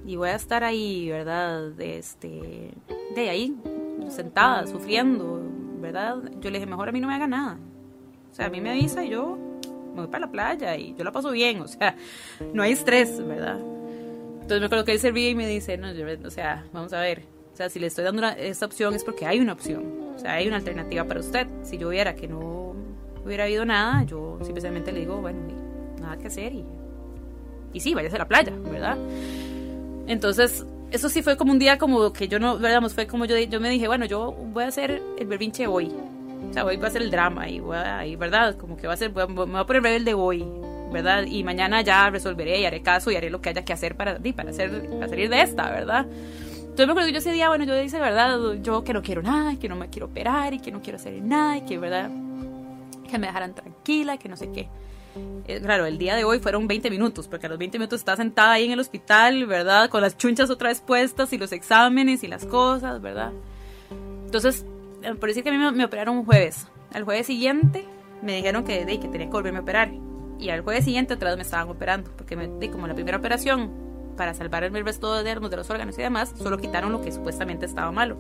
[0.05, 1.71] y voy a estar ahí, ¿verdad?
[1.73, 2.73] De, este,
[3.15, 3.57] de ahí,
[4.11, 5.43] sentada, sufriendo,
[5.81, 6.19] ¿verdad?
[6.41, 7.59] Yo le dije, mejor a mí no me haga nada.
[8.31, 9.39] O sea, a mí me avisa y yo
[9.95, 11.97] me voy para la playa y yo la paso bien, o sea,
[12.53, 13.59] no hay estrés, ¿verdad?
[13.59, 17.23] Entonces me acuerdo que él servía y me dice, no, o sea, vamos a ver,
[17.53, 20.35] o sea, si le estoy dando esta opción es porque hay una opción, o sea,
[20.35, 21.47] hay una alternativa para usted.
[21.63, 22.75] Si yo viera que no
[23.29, 25.39] hubiera habido nada, yo simplemente le digo, bueno,
[26.01, 26.65] nada que hacer y,
[27.73, 28.99] y sí, váyase a la playa, ¿verdad?
[30.07, 32.83] Entonces, eso sí fue como un día como que yo no, ¿verdad?
[32.89, 35.93] Fue como yo, yo me dije, bueno, yo voy a hacer el berrinche hoy.
[36.49, 38.57] O sea, hoy va a ser el drama y, voy a, y ¿verdad?
[38.57, 40.45] Como que va a ser, me voy a poner rebelde hoy,
[40.93, 41.25] ¿verdad?
[41.25, 44.19] Y mañana ya resolveré y haré caso y haré lo que haya que hacer para,
[44.35, 46.07] para, hacer, para salir de esta, ¿verdad?
[46.07, 48.39] Entonces me acuerdo que yo ese día, bueno, yo dije, ¿verdad?
[48.63, 51.21] Yo que no quiero nada, que no me quiero operar y que no quiero hacer
[51.21, 52.09] nada y que, ¿verdad?
[53.09, 54.69] Que me dejaran tranquila, que no sé qué.
[55.47, 58.17] Eh, claro, el día de hoy fueron 20 minutos, porque a los 20 minutos estaba
[58.17, 59.89] sentada ahí en el hospital, ¿verdad?
[59.89, 63.33] Con las chunchas otra vez puestas y los exámenes y las cosas, ¿verdad?
[64.25, 64.65] Entonces,
[65.03, 66.67] eh, por decir que a mí me, operaron un jueves.
[66.93, 67.85] Al jueves siguiente
[68.23, 69.91] me dijeron que, que tenía que volverme a operar
[70.39, 73.17] y al jueves siguiente otra vez me estaban operando, porque me di como la primera
[73.19, 73.71] operación
[74.17, 77.67] para salvar el resto de, de los órganos y demás, solo quitaron lo que supuestamente
[77.67, 78.17] estaba malo.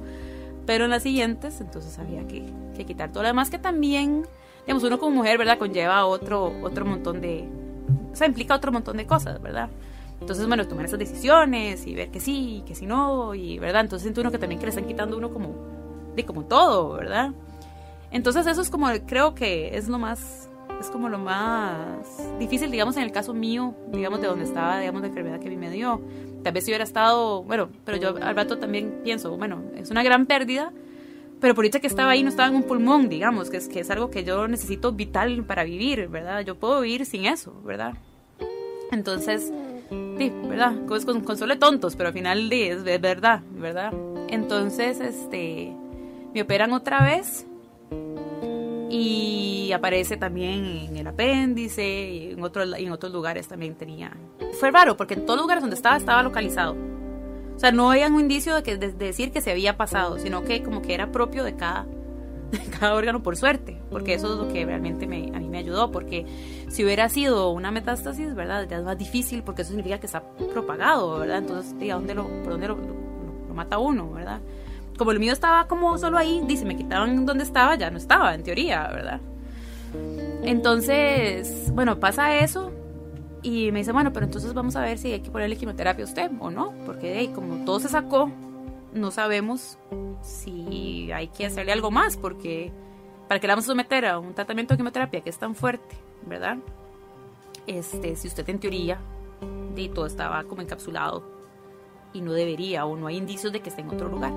[0.66, 2.44] Pero en las siguientes, entonces había que,
[2.76, 4.26] que quitar todo lo demás que también,
[4.68, 5.56] digamos, uno como mujer, ¿verdad?
[5.56, 7.48] Conlleva otro, otro montón de,
[8.12, 9.70] o sea, implica otro montón de cosas, ¿verdad?
[10.20, 13.80] Entonces, bueno, tomar esas decisiones y ver que sí, que sí no, y, ¿verdad?
[13.80, 15.54] Entonces siento uno que también que le están quitando uno como,
[16.14, 17.32] de como todo, ¿verdad?
[18.10, 21.88] Entonces eso es como, creo que es lo más es como lo más
[22.38, 25.50] difícil, digamos, en el caso mío, digamos, de donde estaba, digamos, la enfermedad que a
[25.50, 26.02] mí me dio.
[26.44, 30.02] Tal vez si hubiera estado, bueno, pero yo al rato también pienso, bueno, es una
[30.02, 30.72] gran pérdida,
[31.40, 33.80] pero por dicha que estaba ahí no estaba en un pulmón, digamos, que es, que
[33.80, 36.40] es algo que yo necesito vital para vivir, ¿verdad?
[36.40, 37.94] Yo puedo vivir sin eso, ¿verdad?
[38.90, 39.52] Entonces,
[40.18, 40.74] sí, ¿verdad?
[40.86, 43.92] Con, con, solo tontos, pero al final es, es verdad, ¿verdad?
[44.28, 45.72] Entonces, este,
[46.34, 47.46] me operan otra vez
[48.90, 54.16] y aparece también en el apéndice y en, otro, en otros lugares también tenía.
[54.58, 56.97] Fue raro porque en todos los lugares donde estaba estaba localizado.
[57.58, 60.44] O sea, no había un indicio de, que, de, decir que se había pasado, sino
[60.44, 61.86] que como que era propio de cada,
[62.52, 65.58] de cada órgano por suerte, porque eso es lo que realmente me, a mí me
[65.58, 66.24] ayudó, porque
[66.68, 68.68] si hubiera sido una metástasis, ¿verdad?
[68.70, 71.38] Ya es más difícil porque eso significa que está propagado, ¿verdad?
[71.38, 74.40] Entonces, ¿a dónde lo, por dónde lo, lo mata uno, ¿verdad?
[74.96, 78.34] como el mío estaba como solo ahí, dice, me quitaban donde estaba, ya no estaba,
[78.34, 79.20] en teoría, ¿verdad?
[80.42, 82.72] Entonces, bueno, pasa eso
[83.42, 86.08] y me dice, bueno, pero entonces vamos a ver si hay que ponerle quimioterapia a
[86.08, 88.30] usted o no, porque como todo se sacó,
[88.92, 89.78] no sabemos
[90.22, 92.72] si hay que hacerle algo más, porque
[93.28, 95.96] para que la vamos a someter a un tratamiento de quimioterapia que es tan fuerte,
[96.26, 96.58] ¿verdad?
[97.66, 98.98] Este, si usted en teoría
[99.74, 101.22] de todo estaba como encapsulado
[102.12, 104.32] y no debería o no hay indicios de que esté en otro lugar.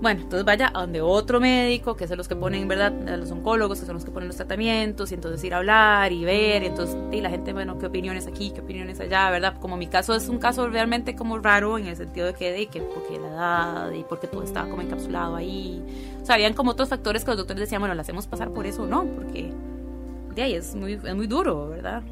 [0.00, 2.92] Bueno, entonces vaya a donde otro médico, que son los que ponen, ¿verdad?
[3.18, 6.24] Los oncólogos, que son los que ponen los tratamientos, y entonces ir a hablar y
[6.24, 9.58] ver, y entonces, y la gente, bueno, qué opiniones aquí, qué opiniones allá, ¿verdad?
[9.58, 12.66] Como mi caso es un caso realmente como raro en el sentido de que, de
[12.66, 15.82] que porque la edad y porque todo estaba como encapsulado ahí,
[16.22, 18.66] o sea, habían como otros factores que los doctores decían, bueno, la hacemos pasar por
[18.66, 19.52] eso o no, porque
[20.36, 22.04] de ahí es muy, es muy duro, ¿verdad?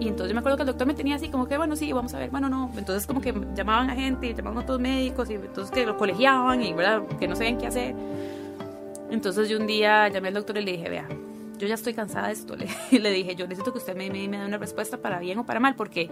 [0.00, 1.92] Y entonces yo me acuerdo que el doctor me tenía así como que, bueno, sí,
[1.92, 2.72] vamos a ver, bueno, no.
[2.76, 6.62] Entonces como que llamaban a gente, llamaban a otros médicos y entonces que lo colegiaban
[6.62, 7.02] y, ¿verdad?
[7.18, 7.94] Que no sabían qué hacer.
[9.10, 11.06] Entonces yo un día llamé al doctor y le dije, vea,
[11.58, 12.56] yo ya estoy cansada de esto.
[12.90, 15.38] Le, le dije, yo necesito que usted me, me, me dé una respuesta para bien
[15.38, 16.08] o para mal, porque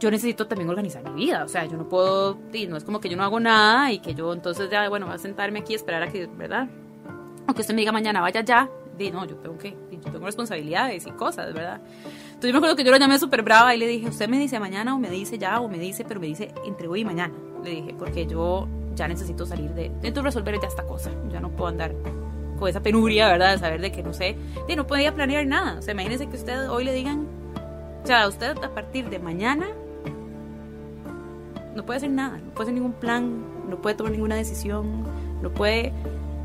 [0.00, 1.44] yo necesito también organizar mi vida.
[1.44, 3.98] O sea, yo no puedo, y no es como que yo no hago nada y
[3.98, 6.68] que yo entonces ya, bueno, voy a sentarme aquí y esperar a que, ¿verdad?
[7.46, 11.06] Aunque usted me diga mañana vaya ya, di, no, yo tengo que, yo tengo responsabilidades
[11.06, 11.80] y cosas, ¿verdad?
[12.36, 14.38] Entonces yo me acuerdo que yo lo llamé súper brava y le dije, usted me
[14.38, 17.04] dice mañana o me dice ya o me dice, pero me dice entre hoy y
[17.06, 17.32] mañana.
[17.64, 21.10] Le dije, porque yo ya necesito salir de, necesito resolver ya esta cosa.
[21.30, 21.94] Ya no puedo andar
[22.58, 23.52] con esa penuria, ¿verdad?
[23.52, 24.36] De saber de que no sé,
[24.68, 25.78] de no podía planear nada.
[25.78, 27.26] O sea, imagínese que usted hoy le digan,
[28.04, 29.68] o sea, usted a partir de mañana
[31.74, 35.04] no puede hacer nada, no puede hacer ningún plan, no puede tomar ninguna decisión,
[35.40, 35.90] no puede,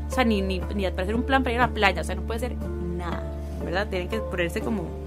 [0.08, 2.14] o sea, ni, ni, ni hacer un plan para ir a la playa, o sea,
[2.14, 3.30] no puede hacer nada,
[3.62, 3.88] ¿verdad?
[3.88, 5.01] Tienen que ponerse como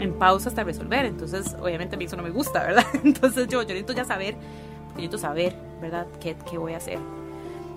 [0.00, 1.04] en pausa hasta resolver.
[1.04, 2.84] Entonces, obviamente a mí eso no me gusta, ¿verdad?
[3.04, 6.06] Entonces yo, yo necesito ya saber, yo necesito saber, ¿verdad?
[6.20, 6.98] ¿Qué, qué voy a hacer?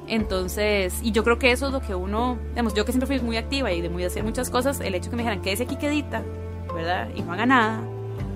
[0.10, 3.20] Entonces, y yo creo que eso es lo que uno, digamos, yo que siempre fui
[3.26, 5.76] muy activa y de muy hacer muchas cosas, el hecho que me dijeran, quédese aquí
[5.76, 6.24] quedita,
[6.74, 7.10] ¿verdad?
[7.16, 7.82] Y no haga nada,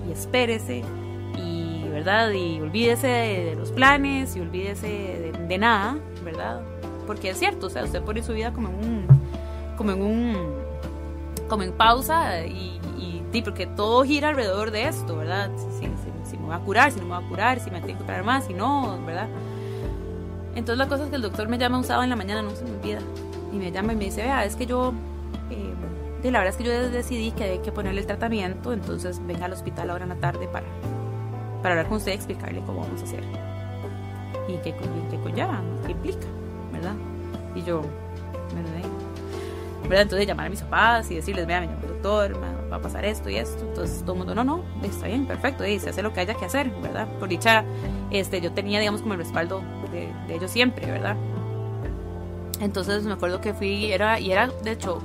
[0.08, 0.84] y espérese,
[1.36, 2.30] y, ¿verdad?
[2.30, 6.60] Y olvídese de, los planes, y olvídese de, de, nada, ¿verdad?
[7.08, 9.06] Porque es cierto, o sea, usted pone su vida como en un,
[9.76, 10.36] como en un,
[11.48, 12.80] como en pausa, y,
[13.34, 15.50] Sí, porque todo gira alrededor de esto, ¿verdad?
[15.80, 15.88] Si,
[16.36, 18.22] me voy a curar, si no me voy a curar, si me tengo que curar
[18.22, 19.26] más, si no, ¿verdad?
[20.54, 22.54] Entonces la cosa es que el doctor me llama un sábado en la mañana, no
[22.54, 23.00] se me olvida,
[23.52, 24.92] y me llama y me dice, vea, es que yo,
[25.50, 29.46] eh, la verdad es que yo decidí que hay que ponerle el tratamiento, entonces venga
[29.46, 30.66] al hospital ahora en la tarde para,
[31.60, 33.24] para hablar con usted y explicarle cómo vamos a hacer.
[34.46, 34.76] Y qué,
[35.10, 36.28] qué conlleva, qué implica,
[36.72, 36.94] ¿verdad?
[37.56, 37.82] Y yo,
[38.54, 38.93] ¿verdad?
[39.90, 42.42] Entonces llamar a mis papás y decirles, vea, me llamó el doctor,
[42.72, 43.64] va a pasar esto y esto.
[43.64, 46.34] Entonces todo el mundo, no, no, está bien, perfecto, y se hace lo que haya
[46.34, 47.06] que hacer, ¿verdad?
[47.18, 47.64] Por dicha,
[48.10, 51.16] este, yo tenía, digamos, como el respaldo de, de ellos siempre, ¿verdad?
[52.60, 55.00] Entonces me acuerdo que fui, era, y era, de hecho,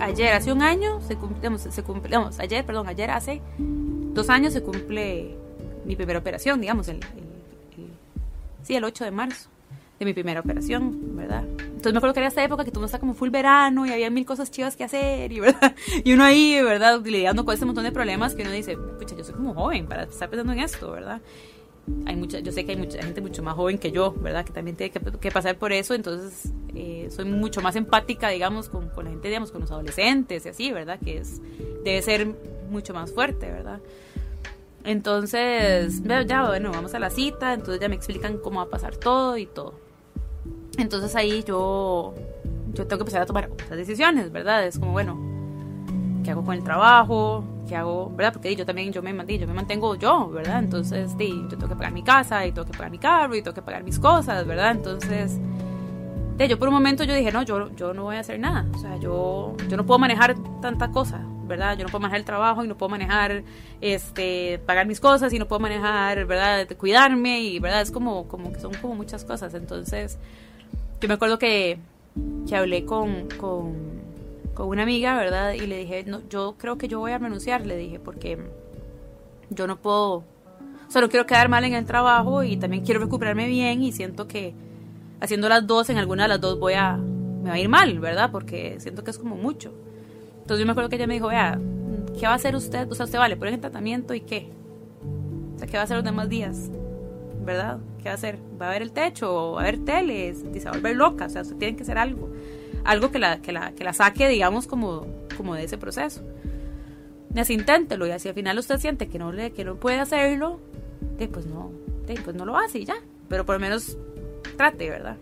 [0.00, 4.52] ayer, hace un año, se cumple, se cumple, digamos, ayer, perdón, ayer hace dos años
[4.52, 5.36] se cumple
[5.84, 7.90] mi primera operación, digamos, el, el, el
[8.62, 9.48] sí, el 8 de marzo
[9.98, 11.44] de mi primera operación, ¿verdad?
[11.80, 14.10] Entonces me acuerdo que era esta época que todo está como full verano y había
[14.10, 15.74] mil cosas chivas que hacer y, ¿verdad?
[16.04, 17.00] Y uno ahí, ¿verdad?
[17.02, 20.02] Lidiando con este montón de problemas que uno dice, pucha, yo soy como joven para
[20.02, 21.22] estar pensando en esto, ¿verdad?
[22.04, 24.44] Hay mucha, yo sé que hay mucha gente mucho más joven que yo, ¿verdad?
[24.44, 28.68] Que también tiene que, que pasar por eso, entonces eh, soy mucho más empática, digamos,
[28.68, 30.98] con, con, la gente, digamos, con los adolescentes y así, ¿verdad?
[31.02, 31.40] Que es,
[31.82, 32.28] debe ser
[32.70, 33.80] mucho más fuerte, ¿verdad?
[34.84, 38.96] Entonces, ya, bueno, vamos a la cita, entonces ya me explican cómo va a pasar
[38.96, 39.89] todo y todo.
[40.80, 42.14] Entonces ahí yo,
[42.72, 44.66] yo tengo que empezar a tomar otras decisiones, ¿verdad?
[44.66, 45.18] Es como, bueno,
[46.24, 47.44] ¿qué hago con el trabajo?
[47.68, 48.10] ¿Qué hago?
[48.16, 48.32] ¿Verdad?
[48.32, 50.58] Porque yo también, yo me, yo me mantengo yo, ¿verdad?
[50.58, 53.54] Entonces, yo tengo que pagar mi casa y tengo que pagar mi carro y tengo
[53.54, 54.72] que pagar mis cosas, ¿verdad?
[54.72, 55.38] Entonces,
[56.48, 58.66] yo por un momento yo dije, no, yo, yo no voy a hacer nada.
[58.74, 61.76] O sea, yo, yo no puedo manejar tanta cosa, ¿verdad?
[61.76, 63.42] Yo no puedo manejar el trabajo y no puedo manejar,
[63.80, 66.66] este, pagar mis cosas y no puedo manejar, ¿verdad?
[66.76, 67.82] Cuidarme y, ¿verdad?
[67.82, 69.54] Es como, como que son como muchas cosas.
[69.54, 70.18] Entonces,
[71.00, 71.78] yo me acuerdo que,
[72.46, 73.74] que hablé con, con,
[74.54, 75.54] con, una amiga, ¿verdad?
[75.54, 78.38] Y le dije, no, yo creo que yo voy a renunciar, le dije, porque
[79.48, 80.24] yo no puedo, o
[80.88, 84.28] sea, no quiero quedar mal en el trabajo y también quiero recuperarme bien y siento
[84.28, 84.54] que
[85.20, 87.98] haciendo las dos, en alguna de las dos voy a, me va a ir mal,
[87.98, 88.30] ¿verdad?
[88.30, 89.72] Porque siento que es como mucho.
[90.40, 91.58] Entonces yo me acuerdo que ella me dijo, vea,
[92.18, 92.90] ¿qué va a hacer usted?
[92.90, 94.50] O sea, usted vale, poner en tratamiento y qué?
[95.54, 96.70] O sea, ¿qué va a hacer los demás días?
[97.50, 97.78] ¿Verdad?
[97.98, 98.38] ¿Qué va a hacer?
[98.60, 99.52] ¿Va a ver el techo?
[99.52, 100.34] ¿Va a ver tele?
[100.34, 101.26] ¿Se va a volver loca?
[101.26, 102.30] O sea, usted tiene que hacer algo.
[102.84, 106.22] Algo que la, que la, que la saque, digamos, como, como de ese proceso.
[107.36, 108.06] Así inténtelo.
[108.06, 110.60] Y así al final usted siente que no, le, que no puede hacerlo,
[111.32, 111.70] pues no,
[112.24, 112.96] pues no lo hace y ya.
[113.28, 113.96] Pero por lo menos
[114.56, 115.16] trate, ¿verdad?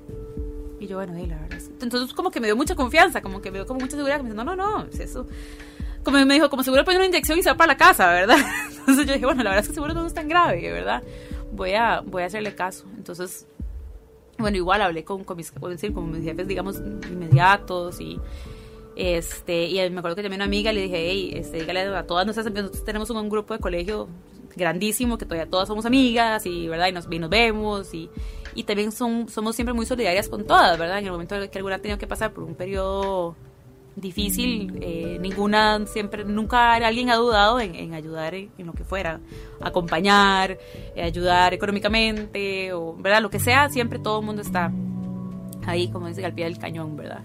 [0.81, 1.59] Y yo, bueno, la verdad.
[1.81, 4.19] Entonces, como que me dio mucha confianza, como que me dio como mucha seguridad.
[4.19, 5.27] me dice, no, no, no, es eso.
[6.05, 8.39] Como me dijo, como seguro poner una inyección y se va para la casa, ¿verdad?
[8.79, 11.03] Entonces yo dije, bueno, la verdad es que seguro no es tan grave, ¿verdad?
[11.53, 12.85] Voy a, voy a hacerle caso.
[12.97, 13.47] Entonces,
[14.39, 18.21] bueno, igual hablé con, con mis, decir, con mis jefes, digamos, inmediatos y
[18.97, 21.83] este y me acuerdo que llamé a una amiga y le dije, hey, este, dígale
[21.83, 24.09] a todas nuestras amigas, nosotros tenemos un, grupo de colegio
[24.57, 26.89] grandísimo, que todavía todas somos amigas y, ¿verdad?
[26.89, 28.11] Y nos, vemos y,
[28.55, 30.99] y también son, somos siempre muy solidarias con todas, ¿verdad?
[30.99, 33.37] En el momento que alguna ha tenido que pasar por un periodo
[34.01, 39.21] difícil, eh, ninguna, siempre, nunca alguien ha dudado en, ayudar en, lo que fuera,
[39.61, 40.59] acompañar,
[40.95, 43.23] eh, ayudar económicamente, o, ¿verdad?
[43.23, 44.73] Lo que sea, siempre todo el mundo está
[45.67, 47.23] ahí, como dice, al pie del cañón, ¿verdad?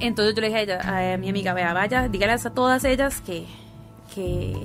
[0.00, 3.20] Entonces yo le dije a, ella, a mi amiga, vea, vaya, dígales a todas ellas
[3.20, 3.46] que,
[4.14, 4.56] que,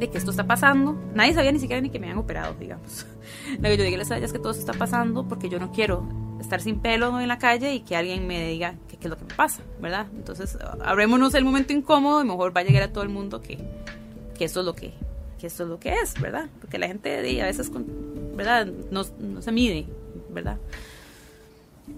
[0.00, 0.96] de que esto está pasando.
[1.14, 3.06] Nadie sabía ni siquiera ni que me habían operado, digamos.
[3.62, 6.04] Yo dígales a ellas que todo esto está pasando porque yo no quiero
[6.44, 9.24] estar sin pelo en la calle y que alguien me diga qué es lo que
[9.24, 10.06] me pasa, ¿verdad?
[10.14, 13.58] Entonces, abrémonos el momento incómodo y mejor va a llegar a todo el mundo que,
[14.38, 14.92] que esto es lo que,
[15.38, 16.48] que esto es lo que es, ¿verdad?
[16.60, 17.70] Porque la gente a veces,
[18.34, 18.66] ¿verdad?
[18.90, 19.86] No, no se mide,
[20.30, 20.58] ¿verdad?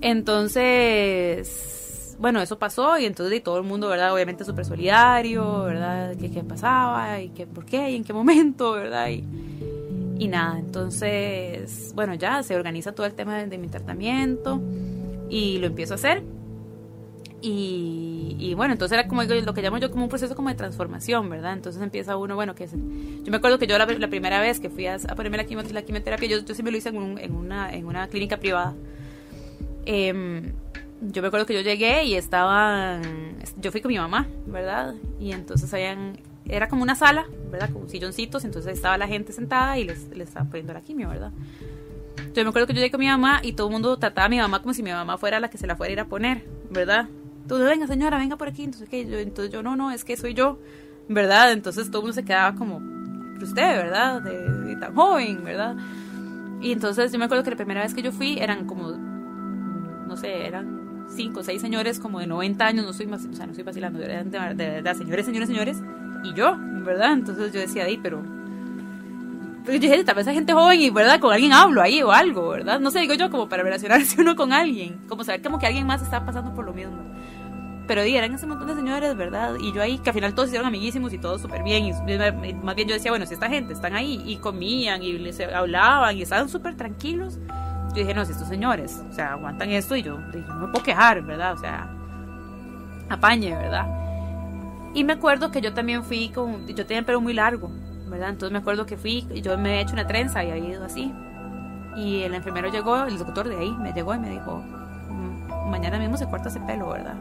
[0.00, 4.12] Entonces, bueno, eso pasó y entonces y todo el mundo, ¿verdad?
[4.12, 6.16] Obviamente súper solidario, ¿verdad?
[6.16, 9.10] ¿Qué, ¿Qué, pasaba y qué, por qué y en qué momento, ¿verdad?
[9.10, 9.24] Y,
[10.18, 14.60] y nada, entonces, bueno, ya se organiza todo el tema de, mi tratamiento
[15.28, 16.22] y lo empiezo a hacer.
[17.48, 21.30] Y, bueno, entonces era como lo que llamo yo como un proceso como de transformación,
[21.30, 21.52] ¿verdad?
[21.52, 24.68] Entonces empieza uno, bueno, que es, yo me acuerdo que yo la, primera vez que
[24.68, 27.86] fui a, ponerme la, quimioterapia, yo, yo sí me lo hice en, en, una, en
[27.86, 28.74] una clínica privada.
[29.84, 30.52] Em,
[31.02, 34.94] yo me acuerdo que yo llegué y estaban, yo fui con mi mamá, ¿verdad?
[35.20, 37.70] Y entonces habían era como una sala, ¿verdad?
[37.72, 41.32] Con silloncitos, entonces estaba la gente sentada y les, les estaban poniendo la quimio, ¿verdad?
[42.34, 44.28] Yo me acuerdo que yo llegué con mi mamá y todo el mundo trataba a
[44.28, 46.06] mi mamá como si mi mamá fuera la que se la fuera a ir a
[46.06, 47.08] poner, ¿verdad?
[47.42, 49.06] Entonces, venga señora, venga por aquí, entonces, ¿qué?
[49.06, 50.58] Yo, entonces yo, no, no, es que soy yo,
[51.08, 51.52] ¿verdad?
[51.52, 52.80] Entonces todo el mundo se quedaba como,
[53.42, 54.22] usted, ¿verdad?
[54.22, 55.76] De, tan joven, ¿verdad?
[56.60, 60.16] Y entonces yo me acuerdo que la primera vez que yo fui eran como, no
[60.16, 63.46] sé, eran cinco o seis señores como de 90 años, no soy más, o sea,
[63.46, 65.82] no estoy vacilando, eran de verdad, señores, señores, señores,
[66.24, 67.12] y yo, ¿verdad?
[67.12, 68.22] Entonces yo decía, ahí, pero...
[69.66, 71.18] Yo dije, tal vez hay gente joven y, ¿verdad?
[71.18, 72.78] Con alguien hablo ahí o algo, ¿verdad?
[72.78, 75.86] No sé, digo yo, como para relacionarse uno con alguien, como saber como que alguien
[75.86, 76.96] más está pasando por lo mismo.
[77.88, 79.54] Pero di, eran ese montón de señores, ¿verdad?
[79.60, 81.86] Y yo ahí, que al final todos hicieron amiguísimos y todo súper bien.
[81.86, 81.92] Y
[82.54, 86.16] más bien yo decía, bueno, si esta gente están ahí y comían y les hablaban
[86.16, 87.38] y estaban súper tranquilos,
[87.90, 90.72] yo dije, no, si estos señores, o sea, aguantan esto y yo, yo no me
[90.72, 91.54] puedo quejar, ¿verdad?
[91.54, 91.88] O sea,
[93.08, 94.05] apañe, ¿verdad?
[94.96, 97.70] Y me acuerdo que yo también fui con, yo tenía el pelo muy largo,
[98.08, 98.30] ¿verdad?
[98.30, 101.12] Entonces me acuerdo que fui, yo me he hecho una trenza y había ido así.
[101.96, 105.98] Y el enfermero llegó, el doctor de ahí me llegó y me dijo, mm, mañana
[105.98, 107.14] mismo se corta ese pelo, ¿verdad?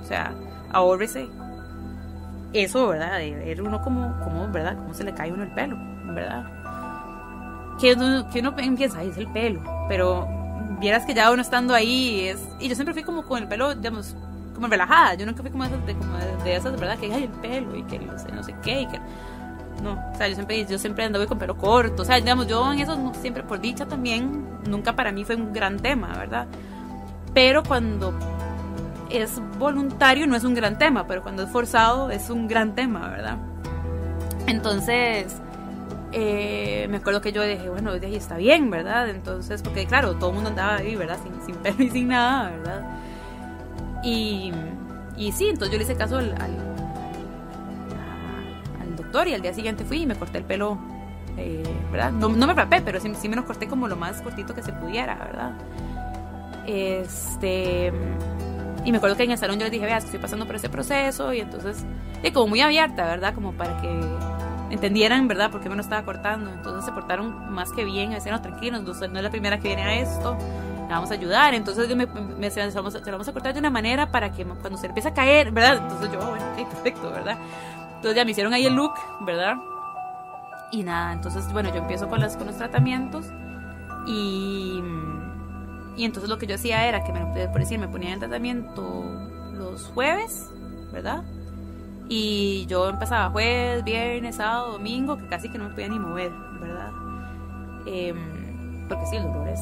[0.00, 0.32] O sea,
[0.72, 1.28] ahórrese.
[2.54, 3.18] Eso, ¿verdad?
[3.18, 4.78] De uno como, como, ¿verdad?
[4.78, 5.76] Cómo se le cae uno el pelo,
[6.14, 6.46] ¿verdad?
[7.78, 10.26] Que uno, que uno empieza, ahí es el pelo, pero
[10.80, 12.42] vieras que ya uno estando ahí es...
[12.58, 14.16] Y yo siempre fui como con el pelo, digamos,
[14.62, 15.14] como relajada.
[15.14, 16.98] Yo nunca fui como, de, como de, esas, ¿verdad?
[16.98, 18.82] Que hay el pelo y que no sé, no sé qué.
[18.82, 18.98] Y que,
[19.82, 22.02] no, o sea, yo siempre, yo siempre anduve con pelo corto.
[22.02, 25.52] O sea, digamos, yo en eso siempre, por dicha también, nunca para mí fue un
[25.52, 26.46] gran tema, ¿verdad?
[27.34, 28.14] Pero cuando
[29.10, 33.08] es voluntario no es un gran tema, pero cuando es forzado es un gran tema,
[33.08, 33.38] ¿verdad?
[34.46, 35.40] Entonces,
[36.12, 39.08] eh, me acuerdo que yo dije, bueno, de ahí está bien, ¿verdad?
[39.08, 41.18] Entonces, porque claro, todo el mundo andaba ahí, ¿verdad?
[41.22, 43.01] Sin, sin pelo y sin nada, ¿verdad?
[44.02, 44.52] Y,
[45.16, 46.72] y sí, entonces yo le hice caso al, al,
[48.96, 50.78] doctor y al día siguiente fui y me corté el pelo,
[51.36, 52.12] eh, ¿verdad?
[52.12, 54.62] No, no, me frapé, pero sí, sí, me lo corté como lo más cortito que
[54.62, 55.52] se pudiera, ¿verdad?
[56.66, 57.92] Este...
[58.84, 60.68] Y me acuerdo que en el salón yo les dije, vea, estoy pasando por ese
[60.68, 61.84] proceso y entonces,
[62.22, 63.32] y como muy abierta, ¿verdad?
[63.32, 63.88] Como para que
[64.70, 66.50] entendieran, ¿verdad?, por qué me lo estaba cortando.
[66.52, 69.82] Entonces se portaron más que bien, decían, no, tranquilos, no es la primera que viene
[69.82, 70.36] a esto
[70.96, 71.54] vamos a ayudar.
[71.54, 74.78] Entonces me, me se, lo vamos, vamos a cortar de una manera para que cuando
[74.78, 75.78] se empiece a caer, ¿verdad?
[75.82, 77.38] Entonces yo, bueno, ok, perfecto, ¿verdad?
[77.96, 79.56] Entonces ya me hicieron ahí el look, ¿verdad?
[80.72, 83.26] Y nada, entonces, bueno, yo empiezo con, las, con los tratamientos
[84.06, 84.80] y,
[85.96, 89.04] y entonces lo que yo hacía era que, me, por decir, me ponía en tratamiento
[89.52, 90.50] los jueves,
[90.90, 91.22] ¿verdad?
[92.08, 96.32] Y yo empezaba jueves, viernes, sábado, domingo, que casi que no me podía ni mover,
[96.60, 96.90] ¿verdad?
[97.86, 99.60] Em, porque sí, el dolor es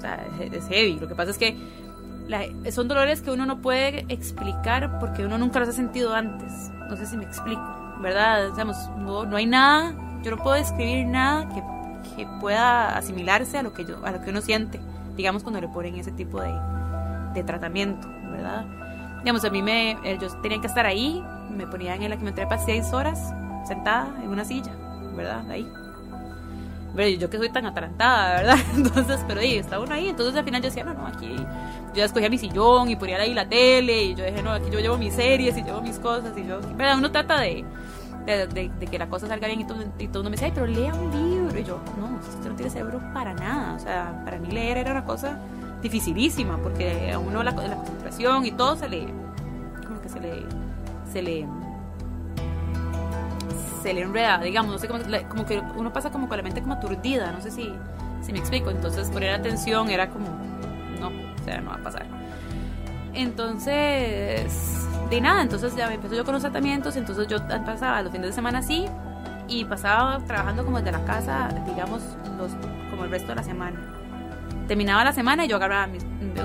[0.00, 0.98] o sea, es heavy.
[0.98, 1.56] Lo que pasa es que
[2.70, 6.70] son dolores que uno no puede explicar porque uno nunca los ha sentido antes.
[6.88, 7.62] No sé si me explico,
[8.00, 8.48] ¿verdad?
[8.96, 11.62] no, no hay nada, yo no puedo describir nada que,
[12.38, 14.78] pueda asimilarse a lo que, yo, a lo que uno siente,
[15.16, 16.52] digamos, cuando le ponen ese tipo de,
[17.32, 18.66] de tratamiento, ¿verdad?
[19.20, 22.92] Digamos, a mí me, ellos tenían que estar ahí, me ponían en la quimioterapia seis
[22.92, 23.32] horas,
[23.66, 24.72] sentada en una silla,
[25.16, 25.50] ¿verdad?
[25.50, 25.66] Ahí
[27.18, 28.58] yo que soy tan atarantada, ¿verdad?
[28.76, 31.36] Entonces, pero ahí estaba uno ahí, entonces al final yo decía, no, no, aquí
[31.94, 34.80] yo escogía mi sillón y ponía ahí la tele y yo dije, no, aquí yo
[34.80, 36.98] llevo mis series y llevo mis cosas y yo, ¿verdad?
[36.98, 37.64] Uno trata de,
[38.26, 40.94] de, que la cosa salga bien y todo, y todo mundo me dice, pero lea
[40.94, 41.58] un libro.
[41.58, 43.74] Y yo, no, usted no tiene cerebro para nada.
[43.74, 45.38] O sea, para mí leer era una cosa
[45.82, 49.06] dificilísima porque a uno la, la concentración y todo se le,
[49.86, 50.42] como que se le,
[51.10, 51.46] se le
[53.82, 56.60] se le enreda, digamos, no sé cómo, como que uno pasa como con la mente
[56.60, 57.72] como aturdida, no sé si,
[58.20, 60.28] si me explico, entonces poner atención era como,
[60.98, 62.06] no, o sea, no va a pasar.
[63.12, 68.12] Entonces, de nada, entonces ya me empezó yo con los tratamientos, entonces yo pasaba los
[68.12, 68.86] fines de semana así
[69.48, 72.02] y pasaba trabajando como desde la casa, digamos,
[72.38, 72.52] los,
[72.90, 73.78] como el resto de la semana.
[74.68, 76.04] Terminaba la semana y yo agarraba mis,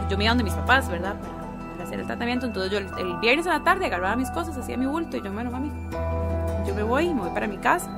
[0.09, 1.15] yo me iba donde mis papás, ¿verdad?
[1.19, 4.75] Para, hacer el tratamiento, entonces yo el, viernes a la tarde agarraba mis cosas, hacía
[4.75, 5.71] mi bulto y yo, bueno, mami,
[6.66, 7.89] yo me voy, me voy para mi casa,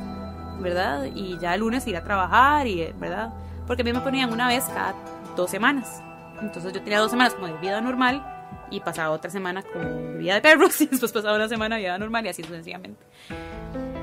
[0.59, 1.05] ¿verdad?
[1.15, 3.33] Y ya el lunes ir a trabajar y, ¿verdad?
[3.65, 4.93] Porque a mí me ponían una vez cada
[5.35, 6.01] dos semanas.
[6.41, 8.23] Entonces yo tenía dos semanas como de vida normal
[8.69, 11.97] y pasaba otra semana con vida de perros y después pasaba una semana de vida
[11.97, 13.05] normal y así sucesivamente.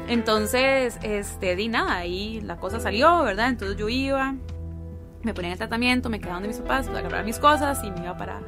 [0.06, 3.48] Entonces, este, di nada, ahí la cosa salió, ¿verdad?
[3.48, 4.34] Entonces yo iba,
[5.22, 8.00] me ponía en el tratamiento, me quedaba donde mis papás, agarraba mis cosas y me
[8.00, 8.40] iba para,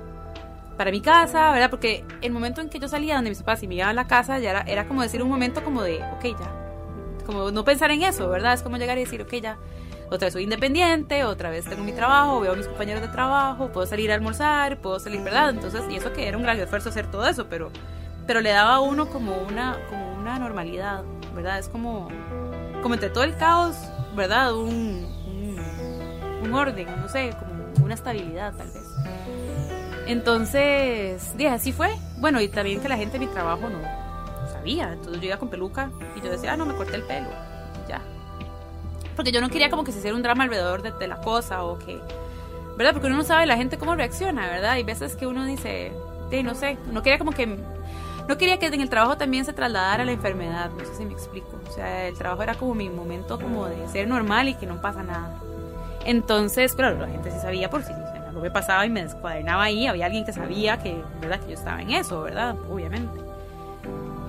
[0.77, 1.71] para mi casa, ¿verdad?
[1.71, 4.07] Porque el momento en que yo salía donde mis papás y me iba a la
[4.07, 6.53] casa ya era, era como decir un momento como de, ok, ya.
[7.25, 8.53] Como no pensar en eso, ¿verdad?
[8.55, 9.59] Es como llegar y decir, ok, ya
[10.09, 13.69] otra vez soy independiente, otra vez tengo mi trabajo, veo a mis compañeros de trabajo,
[13.73, 15.51] puedo salir a almorzar, puedo salir, ¿verdad?
[15.51, 17.71] Entonces, y eso que era un gran esfuerzo hacer todo eso, pero,
[18.27, 21.03] pero le daba a uno como una, como una normalidad,
[21.35, 21.59] ¿verdad?
[21.59, 22.09] Es como,
[22.83, 23.77] como entre todo el caos,
[24.15, 24.55] ¿verdad?
[24.55, 25.07] Un,
[26.43, 28.87] un, orden, no sé, como una estabilidad tal vez.
[30.07, 31.97] Entonces, dije, así fue.
[32.19, 33.81] Bueno, y también que la gente de mi trabajo no
[34.53, 34.93] sabía.
[34.93, 37.29] Entonces yo iba con peluca y yo decía, ah, no, me corté el pelo.
[37.89, 38.01] Ya,
[39.17, 41.79] porque yo no quería como que se hiciera un drama alrededor de, la cosa o
[41.79, 41.99] que,
[42.77, 42.93] ¿verdad?
[42.93, 44.73] Porque uno no sabe la gente cómo reacciona, ¿verdad?
[44.73, 45.93] Hay veces que uno dice,
[46.31, 47.47] sí, no sé, no quería como que,
[48.29, 51.15] no quería que en el trabajo también se trasladara la enfermedad, no sé si me
[51.15, 51.59] explico.
[51.67, 54.83] O sea, el trabajo era como mi momento como de ser normal y que no
[54.83, 55.41] pasa nada.
[56.05, 57.93] Entonces, claro, la gente sí sabía por si
[58.37, 61.41] algo me pasaba y me descuadernaba ahí, había alguien que sabía que, ¿verdad?
[61.41, 62.55] Que yo estaba en eso, ¿verdad?
[62.71, 63.21] Obviamente.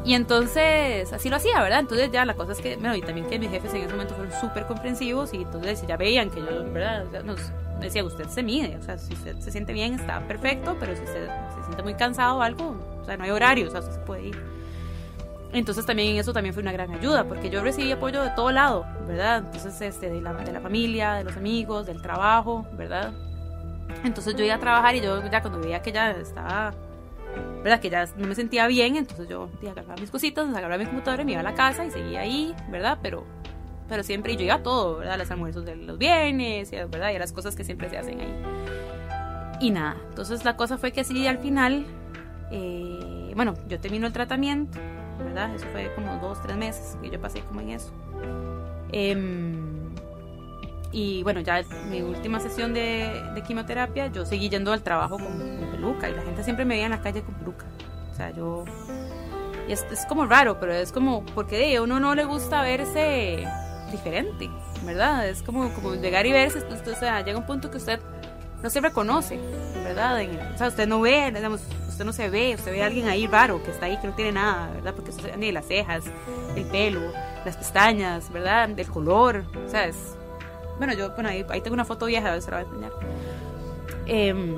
[0.05, 1.79] Y entonces, así lo hacía, ¿verdad?
[1.79, 4.13] Entonces ya la cosa es que, bueno, y también que mis jefes en ese momento
[4.15, 7.03] fueron súper comprensivos y entonces ya veían que yo, ¿verdad?
[7.25, 7.51] Nos
[7.81, 11.03] decía, usted se mide, o sea, si usted se siente bien está perfecto, pero si
[11.03, 13.95] usted se siente muy cansado o algo, o sea, no hay horario, o sea, usted
[13.95, 14.41] se puede ir.
[15.51, 18.85] Entonces también eso también fue una gran ayuda, porque yo recibí apoyo de todo lado,
[19.07, 19.39] ¿verdad?
[19.39, 23.13] Entonces, este, de la, de la familia, de los amigos, del trabajo, ¿verdad?
[24.03, 26.73] Entonces yo iba a trabajar y yo ya cuando veía que ya estaba
[27.63, 27.79] ¿verdad?
[27.79, 31.25] Que ya no me sentía bien, entonces yo agarraba mis cositas, agarraba mi computadora y
[31.25, 32.99] me iba a la casa y seguía ahí, ¿verdad?
[33.01, 33.25] Pero,
[33.89, 35.17] pero siempre, yo iba a todo, ¿verdad?
[35.17, 37.11] Los almuerzos de los viernes, ¿verdad?
[37.11, 38.33] Y a las cosas que siempre se hacen ahí.
[39.59, 41.85] Y nada, entonces la cosa fue que así al final,
[42.51, 44.77] eh, bueno, yo termino el tratamiento,
[45.19, 45.53] ¿verdad?
[45.55, 47.91] Eso fue como dos, tres meses que yo pasé como en eso.
[48.91, 49.15] Eh,
[50.91, 55.37] y bueno, ya mi última sesión de, quimioterapia, yo seguí yendo al trabajo con,
[55.71, 57.65] peluca y la gente siempre me veía en la calle con peluca.
[58.11, 58.65] O sea, yo...
[59.67, 63.45] Y es, es como raro, pero es como, porque a uno no le gusta verse
[63.91, 64.49] diferente,
[64.85, 65.27] ¿verdad?
[65.27, 67.99] Es como, como llegar y verse, o sea, llega un punto que usted
[68.63, 69.39] no se reconoce,
[69.83, 70.19] ¿verdad?
[70.53, 73.27] o sea, usted no ve, digamos, usted no se ve, usted ve a alguien ahí
[73.27, 74.93] raro que está ahí, que no tiene nada, ¿verdad?
[74.95, 76.05] Porque usted ni las cejas,
[76.55, 77.01] el pelo,
[77.45, 78.69] las pestañas, ¿verdad?
[78.77, 80.16] El color, o sea, es,
[80.77, 82.91] bueno, yo, bueno, ahí, tengo una foto vieja, se la voy a enseñar.
[84.05, 84.55] Em,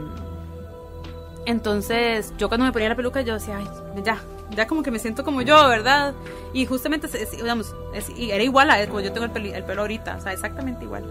[1.46, 3.68] entonces, yo cuando me ponía la peluca, yo decía, ay,
[4.04, 4.22] ya,
[4.56, 6.14] ya como que me siento como yo, ¿verdad?
[6.54, 7.74] Y justamente, digamos,
[8.18, 11.06] era igual a como yo tengo el pelo, el pelo ahorita, o sea, exactamente igual.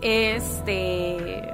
[0.00, 1.52] Este.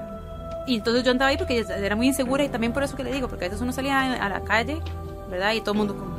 [0.67, 3.13] Y entonces yo andaba ahí porque era muy insegura y también por eso que le
[3.13, 4.81] digo, porque a veces uno salía a la calle,
[5.29, 5.53] ¿verdad?
[5.55, 6.13] Y todo el mundo como.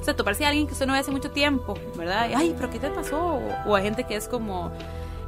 [0.00, 2.30] O sea, toparse a alguien que usted no ve hace mucho tiempo, ¿verdad?
[2.30, 3.38] Y, ay, pero ¿qué te pasó?
[3.66, 4.72] O, hay gente que es como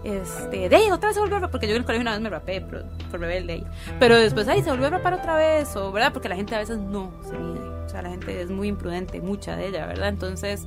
[0.05, 2.21] este, de otra vez se volvió a rapar, porque yo en el colegio una vez
[2.21, 3.67] me rapé por, por rebelde ahí.
[3.99, 6.13] Pero después, ahí se volvió a rapar otra vez, o, ¿verdad?
[6.13, 7.61] Porque la gente a veces no se mide.
[7.61, 10.09] O sea, la gente es muy imprudente, mucha de ella, ¿verdad?
[10.09, 10.67] Entonces,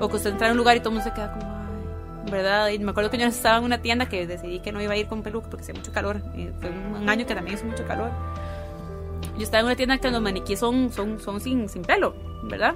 [0.00, 2.68] o que usted entra en un lugar y todo mundo se queda como, ay, ¿verdad?
[2.68, 4.96] Y me acuerdo que yo estaba en una tienda que decidí que no iba a
[4.96, 6.20] ir con peluca porque hacía mucho calor.
[6.36, 8.10] Y fue un año que también hizo mucho calor.
[9.36, 12.14] Yo estaba en una tienda que los maniquíes son, son, son sin, sin pelo,
[12.44, 12.74] ¿verdad?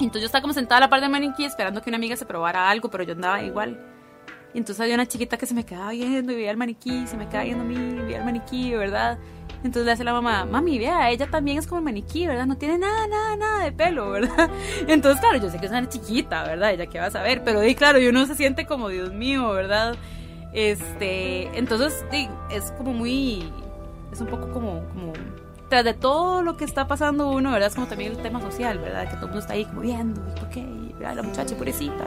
[0.00, 2.26] Entonces yo estaba como sentada a la par del maniquí esperando que una amiga se
[2.26, 3.95] probara algo, pero yo andaba igual.
[4.56, 7.18] Y entonces había una chiquita que se me quedaba viendo y veía el maniquí, se
[7.18, 9.18] me quedaba viendo a mí, veía el maniquí, ¿verdad?
[9.62, 12.46] Entonces le hace la mamá, mami, vea, ella también es como el maniquí, ¿verdad?
[12.46, 14.48] No tiene nada, nada, nada de pelo, ¿verdad?
[14.88, 16.70] Entonces, claro, yo sé que es una chiquita, ¿verdad?
[16.70, 19.46] Ella qué va a saber, pero y claro, y uno se siente como, Dios mío,
[19.50, 19.94] ¿verdad?
[20.54, 22.06] Este, entonces,
[22.50, 23.52] es como muy,
[24.10, 25.12] es un poco como, como,
[25.68, 27.68] tras de todo lo que está pasando uno, ¿verdad?
[27.68, 29.02] Es como también el tema social, ¿verdad?
[29.02, 30.64] Que todo el mundo está ahí como viendo, ¿por qué?
[30.98, 32.06] La muchacha pobrecita,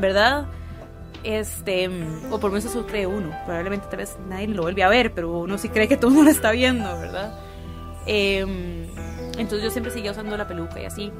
[0.00, 0.48] ¿verdad?
[1.26, 1.90] Este,
[2.30, 5.12] o por lo menos eso cree uno, probablemente tal vez nadie lo vuelve a ver,
[5.12, 7.38] pero uno sí cree que todo el mundo lo está viendo, ¿verdad?
[8.06, 8.86] Em,
[9.36, 11.12] entonces yo siempre seguía usando la peluca y así.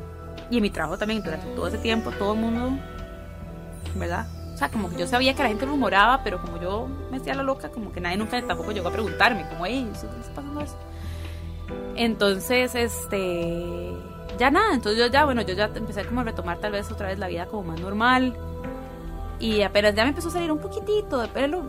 [0.50, 2.78] Y en mi trabajo también, durante todo ese tiempo, todo el mundo,
[3.96, 4.26] ¿verdad?
[4.56, 7.34] o sea, como que yo sabía que la gente rumoraba, pero como yo me hacía
[7.34, 10.62] la loca, como que nadie nunca tampoco llegó a preguntarme, como, hey, ¿qué está pasando
[10.62, 10.78] eso?
[11.94, 13.92] Entonces, este,
[14.38, 17.08] ya nada, entonces yo ya, bueno, yo ya empecé como a retomar tal vez otra
[17.08, 18.34] vez la vida como más normal.
[19.38, 21.62] Y apenas ya me empezó a salir un poquitito de pelo,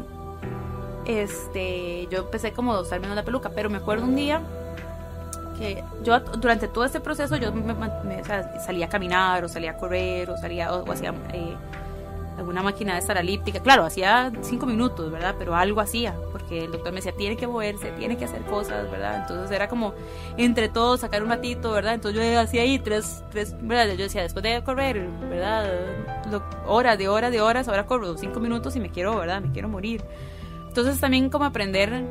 [1.08, 4.42] este, yo empecé como a usar menos la peluca, pero me acuerdo un día
[5.58, 8.24] que yo durante todo este proceso yo me,
[8.60, 11.56] salía a caminar o salía a correr o salía o, hacía eh,
[12.38, 13.62] alguna máquina de estar elíptica.
[13.62, 15.36] Claro, hacía cinco minutos, ¿verdad?
[15.40, 18.92] Pero algo hacía, porque el doctor me decía, tiene que moverse, tiene que hacer cosas,
[18.92, 19.22] ¿verdad?
[19.22, 19.94] Entonces era como
[20.36, 21.94] entre todos sacar un ratito, ¿verdad?
[21.94, 23.94] Entonces yo hacía ahí tres, tres ¿verdad?
[23.96, 26.17] Yo decía, después de correr, ¿verdad?
[26.66, 29.42] Horas de horas de horas, ahora corro cinco minutos y me quiero, ¿verdad?
[29.42, 30.04] Me quiero morir.
[30.68, 32.04] Entonces también como aprender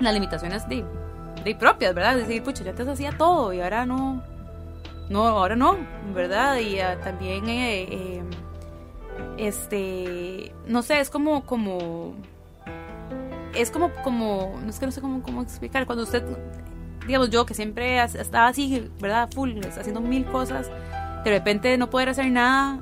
[0.00, 0.84] las limitaciones de,
[1.44, 2.16] de propias, ¿verdad?
[2.16, 4.22] Decir, pucha, yo antes hacía todo y ahora no,
[5.08, 5.76] no, ahora no,
[6.14, 6.58] ¿verdad?
[6.58, 7.48] Y ah, también...
[7.48, 8.22] Eh, eh,
[9.36, 12.14] este, no sé, es como, como,
[13.54, 16.22] es como, como, no es que no sé cómo, cómo explicar, cuando usted,
[17.06, 19.30] digamos yo que siempre estaba así, ¿verdad?
[19.34, 20.70] Full, haciendo mil cosas,
[21.24, 22.80] de repente no poder hacer nada,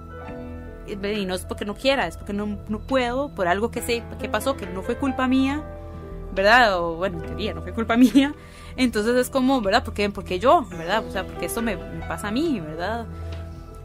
[0.93, 4.03] y no es porque no quiera, es porque no, no puedo, por algo que sé,
[4.21, 5.63] que pasó, que no fue culpa mía,
[6.35, 6.79] ¿verdad?
[6.79, 8.35] O bueno, en teoría no fue culpa mía.
[8.77, 9.83] Entonces es como, ¿verdad?
[9.85, 11.05] porque porque yo, ¿verdad?
[11.07, 11.77] O sea, porque esto me,
[12.07, 13.07] pasa a mí, ¿verdad?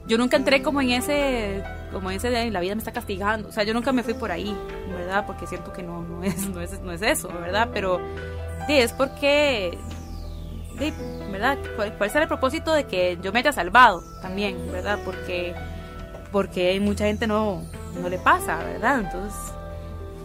[0.05, 3.49] Yo nunca entré como en ese como ese de la vida me está castigando.
[3.49, 4.55] O sea, yo nunca me fui por ahí,
[4.89, 5.25] ¿verdad?
[5.25, 7.69] Porque siento que no, no, es, no, es, no es eso, ¿verdad?
[7.73, 7.99] Pero
[8.67, 9.77] sí, es porque,
[10.77, 10.93] sí,
[11.31, 11.57] ¿verdad?
[11.75, 14.99] ¿Cuál, ¿Cuál será el propósito de que yo me haya salvado también, ¿verdad?
[15.05, 15.55] Porque,
[16.34, 17.61] porque mucha gente no,
[18.01, 18.99] no le pasa, ¿verdad?
[18.99, 19.39] Entonces,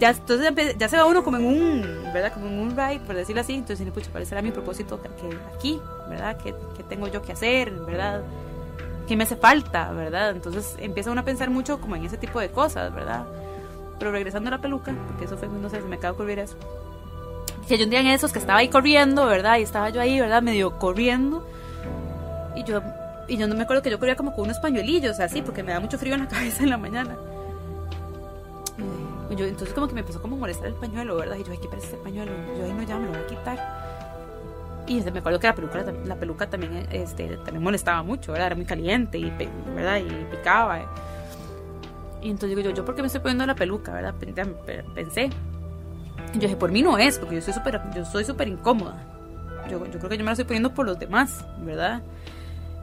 [0.01, 1.83] ya, entonces ya se va uno como en un,
[2.13, 2.33] ¿verdad?
[2.33, 3.55] Como en un ride, por decirlo así.
[3.55, 5.09] Entonces, pucha, ¿cuál será mi propósito que,
[5.55, 6.37] aquí, ¿verdad?
[6.43, 8.23] ¿Qué, ¿Qué tengo yo que hacer, ¿verdad?
[9.09, 10.31] qué me hace falta, ¿verdad?
[10.31, 13.25] Entonces empieza uno a pensar mucho como en ese tipo de cosas, ¿verdad?
[13.99, 16.39] Pero regresando a la peluca, porque eso fue, no sé, se me acaba de ocurrir
[16.39, 16.57] eso.
[17.67, 19.59] Que yo un día en esos que estaba ahí corriendo, ¿verdad?
[19.59, 20.43] Y estaba yo ahí, ¿verdad?
[20.43, 21.47] Medio corriendo.
[22.55, 22.83] Y yo,
[23.29, 25.73] y yo no me acuerdo que yo corría como con unos pañuelillos, así, porque me
[25.73, 27.17] da mucho frío en la cabeza en la mañana.
[29.31, 31.37] Y entonces como que me empezó como a molestar el pañuelo, ¿verdad?
[31.37, 32.33] Y yo, ay, ¿qué parece este pañuelo?
[32.57, 33.89] yo, ay, no, ya me lo voy a quitar.
[34.87, 38.47] Y me acuerdo que la peluca, la peluca también, este, también molestaba mucho, ¿verdad?
[38.47, 39.31] Era muy caliente y,
[39.75, 39.99] ¿verdad?
[39.99, 40.81] y picaba.
[42.23, 44.15] Y entonces digo yo, ¿yo por qué me estoy poniendo la peluca, verdad?
[44.95, 45.29] Pensé.
[46.33, 48.97] yo dije, por mí no es, porque yo soy súper yo soy súper incómoda.
[49.71, 52.03] Yo, yo creo que yo me la estoy poniendo por los demás, ¿verdad?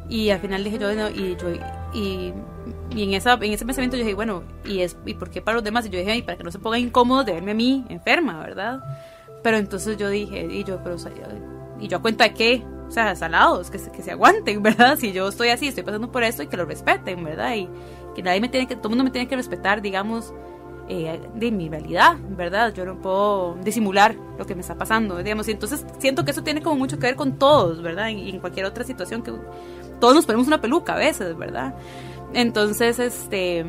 [0.09, 1.49] Y al final dije yo, y yo,
[1.93, 2.33] y,
[2.95, 5.55] y, en, esa, en ese pensamiento yo dije, bueno, ¿y, es, ¿y por qué para
[5.55, 5.85] los demás?
[5.85, 8.83] Y yo dije, para que no se pongan incómodos de verme a mí enferma, ¿verdad?
[9.41, 11.11] Pero entonces yo dije, y yo, pero, o sea,
[11.79, 14.97] y yo a cuenta de qué, o sea, salados, que que se aguanten, ¿verdad?
[14.97, 17.55] Si yo estoy así, estoy pasando por esto y que lo respeten, ¿verdad?
[17.55, 17.67] Y
[18.15, 20.33] que nadie me tiene que, todo el mundo me tiene que respetar, digamos,
[20.87, 22.71] eh, de mi realidad, ¿verdad?
[22.71, 26.43] Yo no puedo disimular lo que me está pasando, digamos, y entonces siento que eso
[26.43, 28.09] tiene como mucho que ver con todos, ¿verdad?
[28.09, 29.33] Y, en cualquier otra situación que
[29.99, 31.75] todos nos ponemos una peluca a veces, ¿verdad?
[32.33, 33.65] Entonces, este,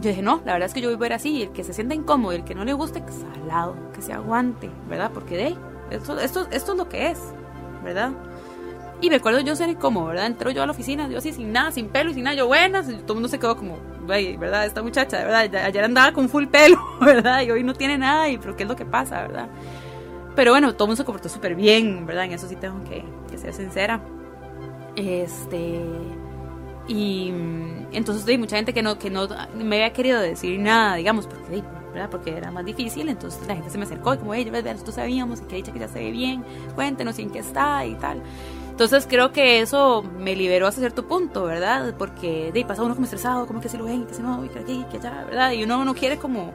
[0.00, 1.72] yo dije, no, la verdad es que yo voy a ver así, el que se
[1.72, 5.10] sienta incómodo, el que no le guste, salado, que se aguante, ¿verdad?
[5.12, 5.56] Porque de
[5.90, 7.18] esto, esto, esto es lo que es,
[7.82, 8.12] ¿verdad?
[9.00, 10.26] Y me acuerdo yo ser como, ¿verdad?
[10.26, 12.46] Entró yo a la oficina, yo así sin nada, sin pelo y sin nada, yo
[12.46, 14.66] buenas, y todo el mundo se quedó como, ¿verdad?
[14.66, 15.64] Esta muchacha, ¿verdad?
[15.64, 17.42] Ayer andaba con full pelo, ¿verdad?
[17.42, 19.48] Y hoy no tiene nada, y pero ¿qué es lo que pasa, ¿verdad?
[20.34, 22.24] Pero bueno, todo el mundo se comportó súper bien, ¿verdad?
[22.24, 24.00] En eso sí tengo que, que ser sincera.
[24.98, 25.80] Este.
[26.88, 27.32] Y
[27.92, 31.62] entonces hay mucha gente que no, que no me había querido decir nada, digamos, porque
[32.10, 35.40] porque era más difícil, entonces la gente se me acercó y como, hey, nosotros sabíamos
[35.40, 36.44] que dicha que ya se ve bien,
[36.76, 38.22] cuéntenos en qué está y tal.
[38.70, 41.94] Entonces creo que eso me liberó hasta cierto punto, ¿verdad?
[41.98, 44.96] Porque de pasa uno como estresado, como que se lo ven, que se no, y
[44.96, 45.50] allá, ¿verdad?
[45.50, 46.52] Y uno no quiere como,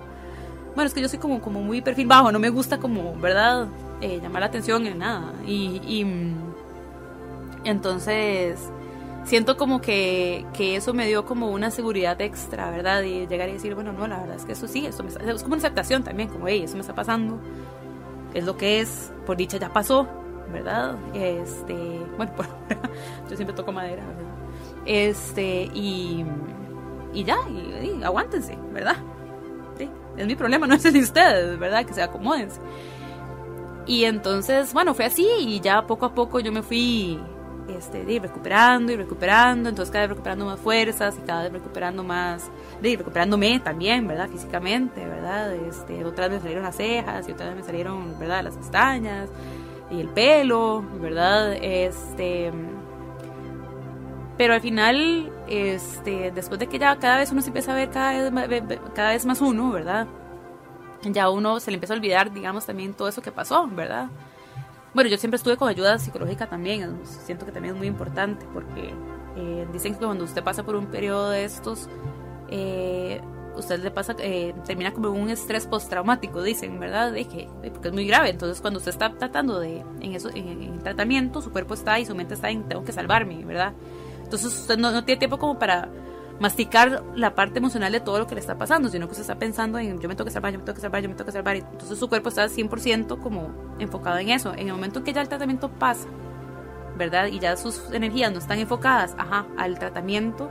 [0.75, 3.67] bueno, es que yo soy como, como muy perfil bajo, no me gusta como, ¿verdad?
[3.99, 5.33] Eh, llamar la atención en nada.
[5.45, 6.52] Y, y mm,
[7.64, 8.72] entonces
[9.26, 13.03] siento como que, que, eso me dio como una seguridad extra, ¿verdad?
[13.03, 15.43] Y llegar y decir, bueno, no, la verdad es que eso sí, eso me es
[15.43, 17.39] como una aceptación también, como, hey, eso me está pasando,
[18.34, 20.07] es lo que es, por dicha ya pasó,
[20.51, 20.97] ¿verdad?
[21.14, 21.74] Este,
[22.18, 22.34] bueno,
[23.30, 24.34] yo siempre toco madera, ¿verdad?
[24.86, 26.26] Este, y,
[27.14, 28.97] y ya, y, aguántense, ¿verdad?
[29.78, 31.86] Sí, es mi problema, no es el de ustedes, ¿verdad?
[31.86, 32.49] Que se acomoden.
[33.86, 37.20] Y entonces, bueno, fue así y ya poco a poco yo me fui
[37.68, 42.03] este, de recuperando y recuperando, entonces cada vez recuperando más fuerzas y cada vez recuperando
[42.03, 42.49] más,
[42.82, 44.30] de recuperándome también, ¿verdad?
[44.30, 45.53] Físicamente, ¿verdad?
[45.53, 48.43] Este, otras me salieron las cejas y otras me salieron, ¿verdad?
[48.43, 49.30] Las pestañas
[49.91, 51.53] y el pelo, ¿verdad?
[51.61, 52.51] Este,
[54.38, 57.89] Pero al final, este, después de que ya cada vez uno se empieza a ver
[57.91, 58.64] cada vez,
[58.95, 60.07] cada vez más uno, ¿verdad?
[61.03, 64.07] Ya uno se le empieza a olvidar, digamos, también todo eso que pasó, ¿verdad?
[64.93, 68.93] Bueno, yo siempre estuve con ayuda psicológica también, siento que también es muy importante porque
[69.35, 71.89] eh, dicen que cuando usted pasa por un periodo de estos,
[72.49, 73.19] eh,
[73.55, 77.11] usted le pasa, eh, termina como un estrés postraumático, dicen, ¿verdad?
[77.11, 78.29] De que, porque es muy grave.
[78.29, 82.13] Entonces, cuando usted está tratando de, en, eso, en, tratamiento, su cuerpo está y su
[82.13, 83.73] mente está en, tengo que salvarme, ¿verdad?
[84.23, 85.89] Entonces, usted no tiene tiempo como para
[86.39, 89.38] masticar la parte emocional de todo lo que le está pasando, sino que usted está
[89.38, 91.25] pensando en yo me tengo que salvar, yo me tengo que salvar, yo me tengo
[91.25, 91.55] que salvar.
[91.55, 94.53] Entonces, su cuerpo está 100% como enfocado en eso.
[94.53, 96.07] En el momento en que ya el tratamiento pasa,
[96.97, 97.27] ¿verdad?
[97.27, 100.49] Y ya sus energías no están enfocadas, ajá, al tratamiento,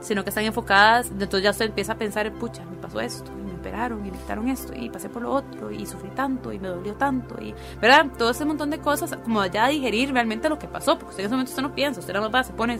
[0.00, 3.30] sino que están enfocadas, entonces ya usted empieza a pensar, pucha, me pasó esto,
[3.64, 6.68] operaron, y me quitaron esto, y pasé por lo otro, y sufrí tanto, y me
[6.68, 8.06] dolió tanto, y, ¿verdad?
[8.18, 11.26] Todo ese montón de cosas, como ya digerir realmente lo que pasó, porque usted en
[11.26, 12.78] ese momento usted no piensa, usted nada más va, se pone,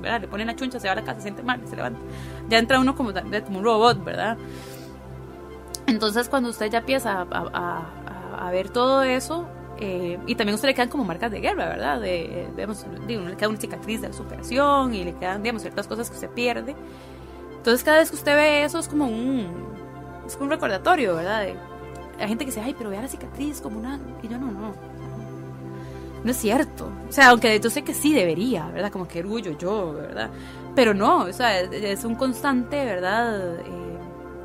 [0.00, 0.20] ¿verdad?
[0.20, 2.00] Le pone la chuncha, se va a la casa, se siente mal, se levanta.
[2.48, 4.38] Ya entra uno como, como un robot, ¿verdad?
[5.86, 10.56] Entonces cuando usted ya empieza a, a, a ver todo eso, eh, y también a
[10.56, 12.00] usted le quedan como marcas de guerra, ¿verdad?
[12.00, 16.10] De, digamos, le queda una cicatriz de la superación y le quedan, digamos, ciertas cosas
[16.10, 16.76] que se pierde.
[17.56, 19.46] Entonces, cada vez que usted ve eso es como un,
[20.30, 21.42] es como un recordatorio, ¿verdad?
[21.42, 21.54] De,
[22.18, 23.98] hay gente que dice, ay, pero vea la cicatriz como una...
[24.22, 24.74] Y yo, no, no.
[26.22, 26.90] No es cierto.
[27.08, 28.92] O sea, aunque yo sé que sí debería, ¿verdad?
[28.92, 30.30] Como que orgullo yo, ¿verdad?
[30.74, 33.60] Pero no, o sea, es, un constante, ¿verdad?
[33.60, 33.98] Eh,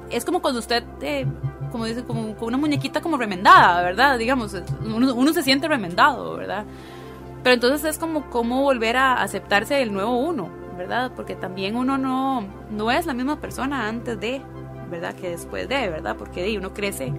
[0.09, 0.83] es como cuando usted...
[1.01, 1.25] Eh,
[1.71, 4.17] como dice, como, una muñequita como remendada, ¿verdad?
[4.17, 4.55] Digamos,
[4.86, 6.63] uno, se siente remendado, ¿verdad?
[7.43, 11.11] Pero entonces es como cómo volver a aceptarse el nuevo uno, ¿verdad?
[11.13, 14.41] Porque también uno no, no es la misma persona antes de,
[14.95, 15.15] ¿verdad?
[15.15, 16.15] Que después de, ¿verdad?
[16.17, 17.13] Porque uno crece.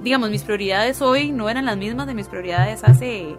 [0.00, 3.36] Digamos, mis prioridades hoy no eran las mismas de mis prioridades hace,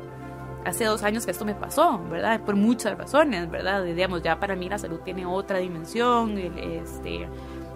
[0.63, 2.41] hace dos años que esto me pasó, ¿verdad?
[2.41, 3.83] Por muchas razones, ¿verdad?
[3.83, 7.27] Digamos, ya para mí la salud tiene otra dimensión, este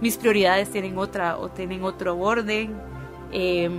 [0.01, 2.79] mis prioridades tienen otra o tienen otro orden.
[3.31, 3.69] Eh,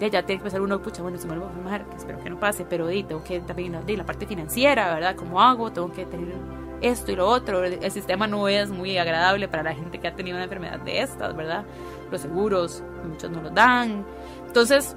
[0.00, 2.30] ya, ya tiene que pensar uno, pucha, bueno, si me vuelvo a que espero que
[2.30, 5.16] no pase, pero di, tengo que también de la parte financiera, ¿verdad?
[5.16, 5.70] ¿Cómo hago?
[5.72, 6.34] Tengo que tener
[6.80, 7.64] esto y lo otro.
[7.64, 11.02] El sistema no es muy agradable para la gente que ha tenido una enfermedad de
[11.02, 11.64] estas, ¿verdad?
[12.10, 14.04] Los seguros, muchos no los dan.
[14.46, 14.96] Entonces,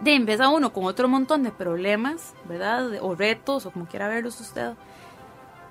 [0.00, 2.90] de empieza uno con otro montón de problemas, ¿verdad?
[3.00, 4.72] O retos, o como quiera verlos usted,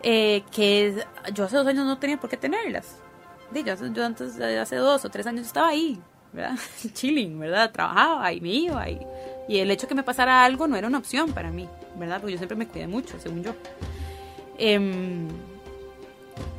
[0.02, 1.04] eh, que
[1.34, 2.98] yo hace dos años no tenía por qué tenerlas,
[3.54, 6.02] yo, yo antes, hace dos o tres años estaba ahí,
[6.34, 6.58] ¿verdad?
[6.94, 7.72] Chilling, ¿verdad?
[7.72, 8.90] Trabajaba y me iba.
[8.90, 9.00] Y,
[9.48, 12.20] y el hecho de que me pasara algo no era una opción para mí, ¿verdad?
[12.20, 13.54] Porque yo siempre me cuidé mucho, según yo.
[14.58, 15.28] Em,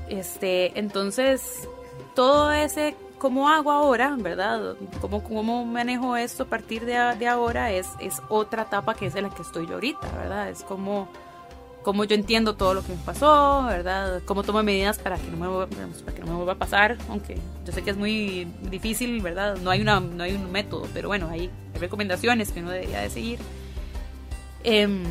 [0.08, 1.68] este, entonces,
[2.14, 4.76] todo ese cómo hago ahora, ¿verdad?
[5.00, 9.14] Cómo, cómo manejo esto a partir de, de, ahora es, es otra etapa que es
[9.14, 10.50] en la que estoy yo ahorita, ¿verdad?
[10.50, 11.08] Es como
[11.86, 14.20] cómo yo entiendo todo lo que me pasó, ¿verdad?
[14.24, 15.68] Cómo tomo medidas para que no me, vuelva,
[16.04, 19.56] para que no me vuelva a pasar, aunque yo sé que es muy difícil, ¿verdad?
[19.58, 23.10] No hay, una, no hay un método, pero bueno, hay recomendaciones que uno debería de
[23.10, 23.38] seguir.
[24.64, 25.04] Em,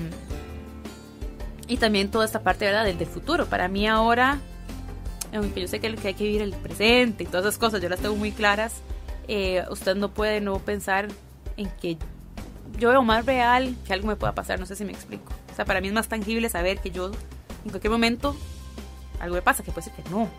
[1.67, 2.85] y también toda esta parte, ¿verdad?
[2.85, 3.45] Del, del futuro.
[3.47, 4.39] Para mí ahora,
[5.33, 7.99] aunque yo sé que, hay que vivir el presente y todas esas cosas, yo las
[7.99, 8.81] tengo muy claras,
[9.27, 11.07] eh, usted no puede no pensar
[11.57, 11.97] en que
[12.77, 15.33] yo veo más real que algo me pueda pasar, no sé si me explico.
[15.51, 17.11] O sea, para mí es más tangible saber que yo
[17.63, 18.35] en cualquier momento
[19.19, 20.29] algo me pasa, que puede ser que no,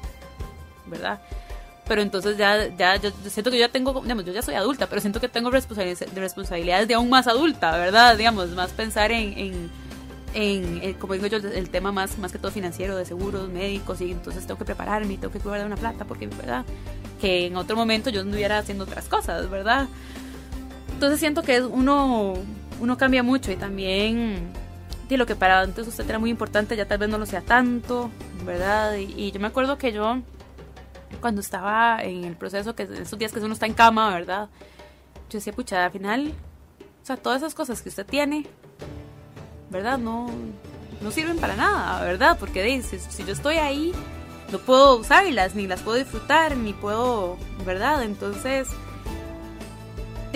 [0.86, 1.20] ¿verdad?
[1.88, 4.88] Pero entonces ya, ya yo siento que yo ya tengo, digamos, yo ya soy adulta,
[4.88, 8.16] pero siento que tengo responsabilidades, responsabilidades de aún más adulta, ¿verdad?
[8.16, 9.70] Digamos, más pensar en, en,
[10.98, 14.46] como digo yo, el tema más, más que todo financiero, de seguros, médicos, y entonces
[14.46, 16.64] tengo que prepararme, tengo que de una plata, porque, ¿verdad?
[17.20, 19.88] Que en otro momento yo anduviera haciendo otras cosas, ¿verdad?
[20.92, 22.34] Entonces siento que uno,
[22.80, 24.52] uno cambia mucho y también
[25.08, 27.40] y lo que para antes usted era muy importante ya tal vez no lo sea
[27.40, 28.10] tanto,
[28.44, 28.96] ¿verdad?
[28.96, 30.20] Y, yo me acuerdo que yo,
[31.20, 34.48] cuando estaba en el proceso, que esos días que uno está en cama, ¿verdad?
[35.30, 36.32] Yo decía, pucha, al final,
[37.02, 38.46] o sea, todas esas cosas que usted tiene,
[39.70, 39.98] ¿verdad?
[39.98, 40.30] No,
[41.00, 42.36] no sirven para nada, ¿verdad?
[42.38, 43.92] Porque si, si yo estoy ahí,
[44.52, 48.02] no puedo usarlas, ni las puedo disfrutar, ni puedo, ¿verdad?
[48.02, 48.68] Entonces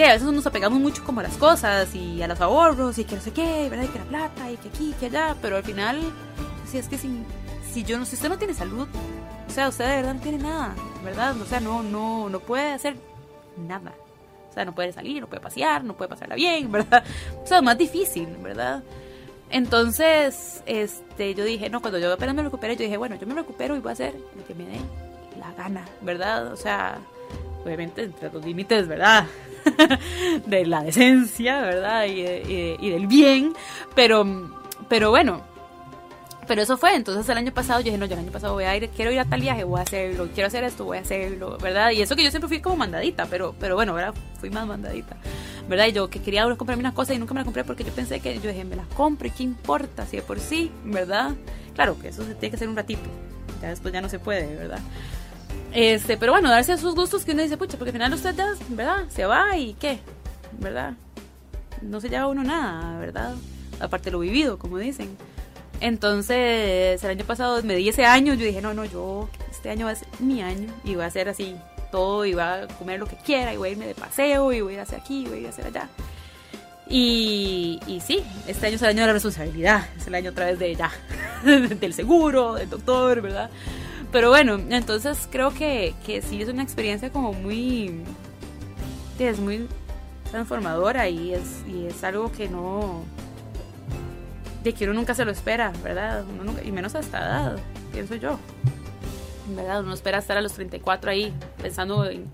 [0.04, 3.16] a veces nos apegamos mucho como a las cosas y a los ahorros y que
[3.16, 3.84] no sé qué, ¿verdad?
[3.84, 6.00] Y que la plata y que aquí, que allá, pero al final,
[6.66, 7.24] si es que si,
[7.72, 8.86] si yo si usted no tiene salud,
[9.46, 10.74] o sea, usted de verdad no tiene nada,
[11.04, 11.40] ¿verdad?
[11.40, 12.96] O sea, no, no, no puede hacer
[13.56, 13.92] nada.
[14.48, 17.04] O sea, no puede salir, no puede pasear, no puede pasarla bien, ¿verdad?
[17.42, 18.82] O sea, más difícil, ¿verdad?
[19.50, 23.34] Entonces, este, yo dije, no, cuando yo apenas me recupere, yo dije, bueno, yo me
[23.34, 24.78] recupero y voy a hacer lo que me dé
[25.38, 26.52] la gana, ¿verdad?
[26.52, 26.98] O sea,
[27.64, 29.26] obviamente entre los límites, ¿verdad?
[30.46, 32.06] de la decencia, ¿verdad?
[32.06, 32.20] Y,
[32.80, 33.52] y, del bien,
[33.94, 34.24] pero,
[34.88, 35.42] pero bueno,
[36.50, 38.64] pero eso fue, entonces el año pasado yo dije, no, yo el año pasado voy
[38.64, 41.02] a ir, quiero ir a tal viaje, voy a hacerlo, quiero hacer esto, voy a
[41.02, 41.92] hacerlo, ¿verdad?
[41.92, 44.12] Y eso que yo siempre fui como mandadita, pero, pero bueno, ¿verdad?
[44.40, 45.16] Fui más mandadita,
[45.68, 45.86] ¿verdad?
[45.86, 48.18] Y yo que quería comprarme una cosa y nunca me la compré porque yo pensé
[48.18, 51.36] que yo dije, me la compro y qué importa, si de por sí, ¿verdad?
[51.76, 53.08] Claro que eso se tiene que hacer un ratito,
[53.62, 54.80] ya después ya no se puede, ¿verdad?
[55.72, 58.54] Este, pero bueno, darse esos gustos que uno dice, pucha, porque al final usted ya,
[58.70, 59.04] ¿verdad?
[59.08, 60.00] Se va y qué,
[60.58, 60.94] ¿verdad?
[61.80, 63.36] No se lleva uno nada, ¿verdad?
[63.78, 65.16] Aparte lo vivido, como dicen.
[65.80, 69.86] Entonces, el año pasado me di ese año, yo dije, no, no, yo, este año
[69.86, 71.56] va a ser mi año y voy a hacer así
[71.90, 74.60] todo y voy a comer lo que quiera y voy a irme de paseo y
[74.60, 75.88] voy a hacer aquí y voy a hacer allá.
[76.88, 80.46] Y, y sí, este año es el año de la responsabilidad, es el año otra
[80.46, 80.90] vez de ya,
[81.44, 83.48] del seguro, del doctor, ¿verdad?
[84.12, 88.02] Pero bueno, entonces creo que, que sí es una experiencia como muy,
[89.18, 89.68] es muy
[90.30, 93.04] transformadora y es, y es algo que no,
[94.62, 96.24] de que uno nunca se lo espera, ¿verdad?
[96.64, 97.58] y menos a esta edad,
[97.92, 98.38] pienso yo.
[99.48, 99.80] ¿Verdad?
[99.80, 102.30] Uno espera estar a los 34 ahí pensando en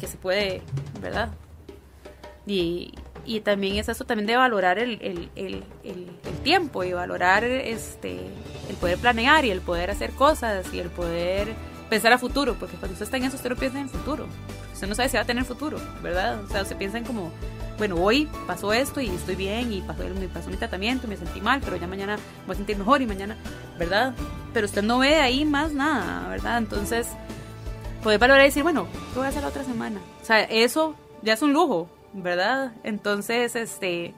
[0.00, 0.62] que se puede,
[1.00, 1.30] ¿verdad?
[2.46, 2.94] Y,
[3.26, 6.04] y también es eso también de valorar el, el, el,
[6.42, 8.20] tiempo y valorar este
[8.70, 11.48] el poder planear y el poder hacer cosas y el poder
[11.90, 14.26] pensar a futuro, porque cuando usted está en eso usted no piensa en futuro.
[14.72, 16.42] Usted no sabe si va a tener futuro, ¿verdad?
[16.42, 17.32] O sea, usted piensa en como
[17.78, 20.02] bueno, hoy pasó esto y estoy bien y pasó,
[20.34, 23.36] pasó mi tratamiento, me sentí mal, pero ya mañana voy a sentir mejor y mañana,
[23.78, 24.14] ¿verdad?
[24.52, 26.58] Pero usted no ve ahí más nada, ¿verdad?
[26.58, 27.08] Entonces,
[28.02, 30.00] puede valorar y decir, bueno, ¿qué voy a hacer la otra semana?
[30.20, 32.72] O sea, eso ya es un lujo, ¿verdad?
[32.82, 34.12] Entonces, este,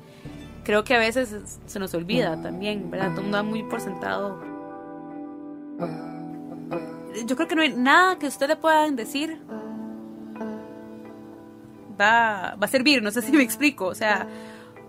[0.64, 3.10] creo que a veces se nos olvida también, ¿verdad?
[3.10, 4.42] Todo mundo da muy por sentado.
[7.26, 9.38] Yo creo que no hay nada que usted le puedan decir
[12.00, 14.26] va, a servir, no sé si me explico, o sea,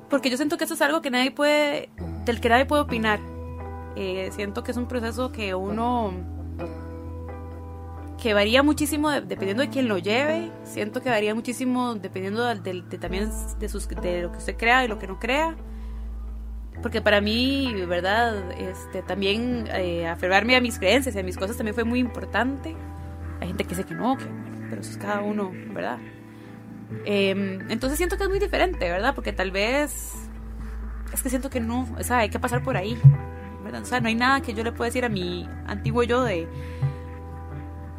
[0.09, 1.89] porque yo siento que eso es algo que nadie puede,
[2.25, 3.19] del que nadie puede opinar.
[3.95, 6.13] Eh, siento que es un proceso que uno
[8.21, 13.31] que varía muchísimo dependiendo de quién lo lleve, siento que varía muchísimo dependiendo de, también
[13.59, 15.55] de, sus, de lo que usted crea y lo que no crea.
[16.81, 18.51] Porque para mí, ¿verdad?
[18.59, 22.75] Este, también eh, aferrarme a mis creencias y a mis cosas también fue muy importante.
[23.39, 24.25] Hay gente que dice que no, que,
[24.69, 25.97] pero eso es cada uno, ¿verdad?
[27.05, 29.15] Em, entonces siento que es muy diferente, ¿verdad?
[29.15, 30.13] Porque tal vez
[31.13, 32.97] es que siento que no, o sea, hay que pasar por ahí,
[33.63, 33.81] ¿verdad?
[33.81, 36.47] O sea, no hay nada que yo le pueda decir a mi antiguo yo de...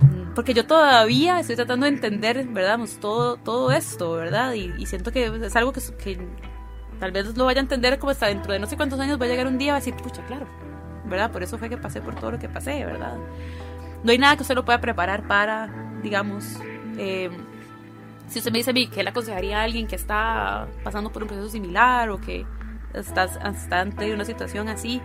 [0.01, 2.79] Mm, porque yo todavía estoy tratando de entender, ¿verdad?
[2.79, 4.55] Pues todo, todo esto, ¿verdad?
[4.55, 6.19] Y, siento que es algo que, que,
[7.01, 9.27] tal vez lo vaya a entender como hasta dentro de no sé cuántos años va
[9.27, 10.47] a llegar un día y va a decir, pucha, claro,
[11.07, 11.31] ¿verdad?
[11.31, 13.17] Por eso fue que pasé por todo lo que pasé, ¿verdad?
[14.05, 15.69] No hay nada que usted lo pueda preparar para,
[16.03, 16.59] digamos,
[16.99, 17.31] eh,
[18.33, 21.23] si usted me dice a mí que le aconsejaría a alguien que está pasando por
[21.23, 22.47] un proceso similar o que
[22.95, 25.03] está, está ante una situación así,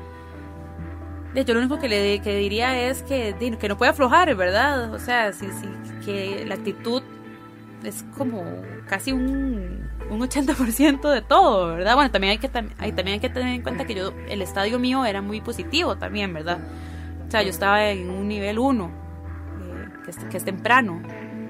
[1.36, 4.94] yo lo único que le que diría es que, que no puede aflojar, ¿verdad?
[4.94, 5.68] O sea, sí, sí,
[6.06, 7.04] que la actitud
[7.84, 8.44] es como
[8.88, 11.96] casi un, un 80% de todo, ¿verdad?
[11.96, 14.80] Bueno, también hay, que, hay, también hay que tener en cuenta que yo, el estadio
[14.80, 16.60] mío era muy positivo también, ¿verdad?
[17.28, 21.04] O sea, yo estaba en un nivel 1, eh, que, es, que es temprano,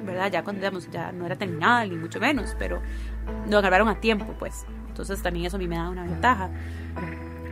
[0.08, 0.32] ¿verdad?
[0.32, 2.82] Ya cuando digamos, ya no era terminal, ni mucho menos, pero
[3.47, 4.66] lo agarraron a tiempo, pues.
[4.88, 6.49] Entonces también eso a mí me da una ventaja.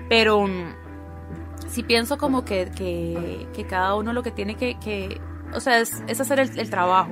[0.10, 0.74] Pero mm,
[1.68, 5.22] sí pienso como que, que, cada uno lo que tiene que, que
[5.54, 7.12] o sea, es, hacer el, trabajo,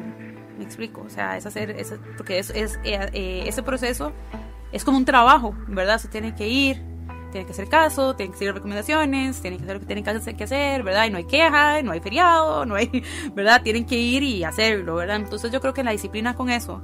[0.58, 4.12] me explico, o sea, es hacer, es, porque es, es eh, eh, ese proceso
[4.72, 6.00] es como un trabajo, ¿verdad?
[6.00, 6.82] Se tiene que ir,
[7.34, 10.44] tiene que hacer caso, tiene que seguir recomendaciones, tiene que hacer lo que tienen que
[10.44, 11.08] hacer, ¿verdad?
[11.08, 13.04] Y no hay queja, no hay feriado, no hay,
[13.34, 13.62] ¿verdad?
[13.64, 15.18] Tienen que ir y hacerlo, ¿verdad?
[15.18, 16.82] Entonces yo creo que la disciplina con eso,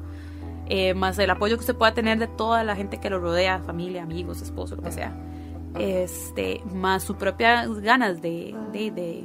[0.67, 3.59] eh, más el apoyo que usted pueda tener de toda la gente que lo rodea,
[3.59, 5.15] familia, amigos, esposo, lo que sea,
[5.77, 9.23] este, más sus propias ganas de, de, de,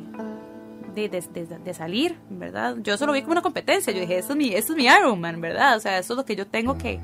[0.94, 2.76] de, de, salir, ¿verdad?
[2.82, 5.40] Yo solo vi como una competencia, yo dije, esto es mi, esto es mi Ironman,
[5.40, 5.78] ¿verdad?
[5.78, 7.00] O sea, eso es lo que yo tengo que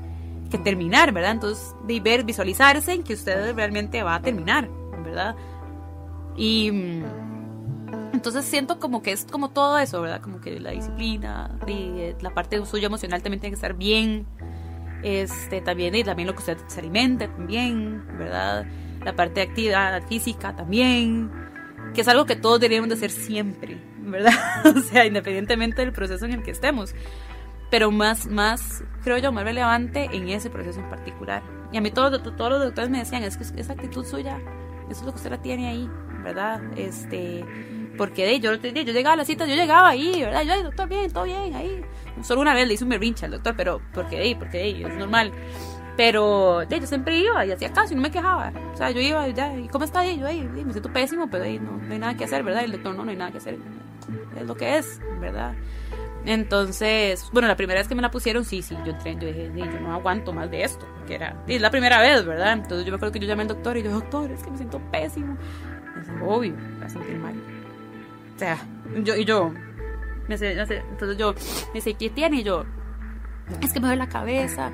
[0.51, 1.31] que terminar, ¿verdad?
[1.31, 4.69] Entonces, de ver, visualizarse en que usted realmente va a terminar,
[5.03, 5.35] ¿verdad?
[6.35, 7.03] Y mm,
[8.13, 10.21] entonces siento como que es como todo eso, ¿verdad?
[10.21, 14.27] Como que la disciplina, y la parte suya emocional también tiene que estar bien,
[15.01, 18.65] este, también, y también lo que usted se alimente también, ¿verdad?
[19.03, 21.31] La parte de actividad física también,
[21.95, 24.33] que es algo que todos deberíamos de hacer siempre, ¿verdad?
[24.75, 26.93] o sea, independientemente del proceso en el que estemos
[27.71, 31.41] pero más, más, creo yo, más relevante en ese proceso en particular.
[31.71, 34.39] Y a mí todos, todos los doctores me decían, es que esa actitud suya,
[34.89, 35.89] eso es lo que usted la tiene ahí,
[36.21, 36.61] ¿verdad?
[36.75, 37.45] Este,
[37.97, 40.43] porque de, yo, yo llegaba a la cita, yo llegaba ahí, ¿verdad?
[40.43, 41.81] Yo, doctor, bien, todo bien, ahí.
[42.23, 44.97] Solo una vez le hice un berrinche al doctor, pero porque de, porque de, es
[44.97, 45.31] normal.
[45.95, 48.51] Pero yo siempre iba y hacía caso y no me quejaba.
[48.73, 50.05] O sea, yo iba ya, ¿y cómo está?
[50.05, 52.65] Y yo, me siento pésimo, pero no, no, hay nada que hacer, ¿verdad?
[52.65, 53.57] El doctor, no, no hay nada que hacer.
[54.37, 55.53] Es lo que es, ¿verdad?
[56.25, 59.51] Entonces, bueno, la primera vez que me la pusieron, sí, sí, yo entré, yo dije,
[59.55, 62.53] yo no aguanto más de esto, que era, es la primera vez, ¿verdad?
[62.53, 64.57] Entonces yo me acuerdo que yo llamé al doctor y yo, doctor, es que me
[64.57, 65.35] siento pésimo.
[65.99, 67.35] Es obvio, a sentir mal.
[68.35, 68.57] O sea,
[69.03, 69.51] yo, y yo,
[70.27, 71.33] me sé, entonces yo,
[71.73, 72.41] me sé, ¿qué tiene?
[72.41, 72.65] Y yo,
[73.61, 74.71] es que me duele la cabeza,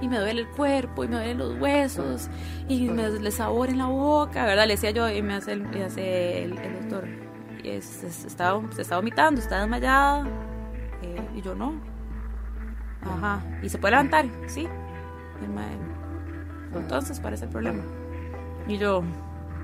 [0.00, 2.28] y me duele el cuerpo, y me duelen los huesos,
[2.68, 4.66] y me duele sabor en la boca, ¿verdad?
[4.66, 7.08] Le decía yo, y me hace el, me hace el, doctor,
[7.62, 10.26] y es, estaba, se estaba vomitando, estaba desmayada,
[11.02, 11.74] eh, y yo no.
[13.02, 14.26] Ajá, ¿y se puede levantar?
[14.46, 14.68] Sí.
[16.74, 17.82] Entonces, ¿cuál es el problema?
[18.68, 19.02] Y yo,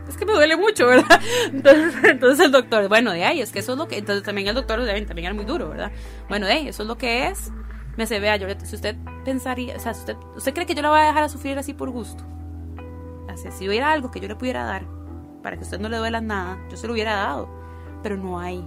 [0.09, 1.21] es que me duele mucho, ¿verdad?
[1.53, 4.55] Entonces, el doctor, bueno, de ahí, es que eso es lo que, entonces también el
[4.55, 5.93] doctor también era muy duro, ¿verdad?
[6.29, 7.53] Bueno, de ahí, eso es lo que es.
[7.97, 10.91] Me hace, vea, yo, si usted pensaría, o sea, usted, usted cree que yo la
[10.91, 12.25] voy a dejar a sufrir así por gusto.
[13.29, 14.85] Así, si hubiera algo que yo le pudiera dar
[15.43, 17.49] para que usted no le duela nada, yo se lo hubiera dado,
[18.03, 18.65] pero no hay.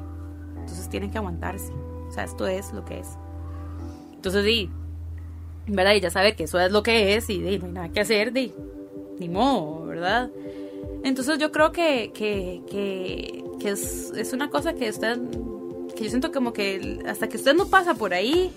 [0.55, 1.73] Entonces tienen que aguantarse.
[2.09, 3.07] O sea, esto es lo que es.
[4.15, 4.69] Entonces, di,
[5.67, 5.93] ¿verdad?
[5.93, 8.01] Y ya sabe que eso es lo que es y di, no hay nada que
[8.01, 8.51] hacer, di,
[9.19, 10.29] ni modo, ¿verdad?
[11.03, 15.17] Entonces yo creo que, que, que, que es, es, una cosa que usted,
[15.95, 18.51] que yo siento como que hasta que usted no pasa por ahí,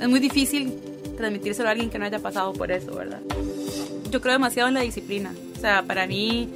[0.00, 0.74] es muy difícil
[1.16, 3.20] transmitírselo a alguien que no haya pasado por eso, ¿verdad?
[4.10, 5.34] Yo creo demasiado en la disciplina.
[5.56, 6.48] O sea, para mí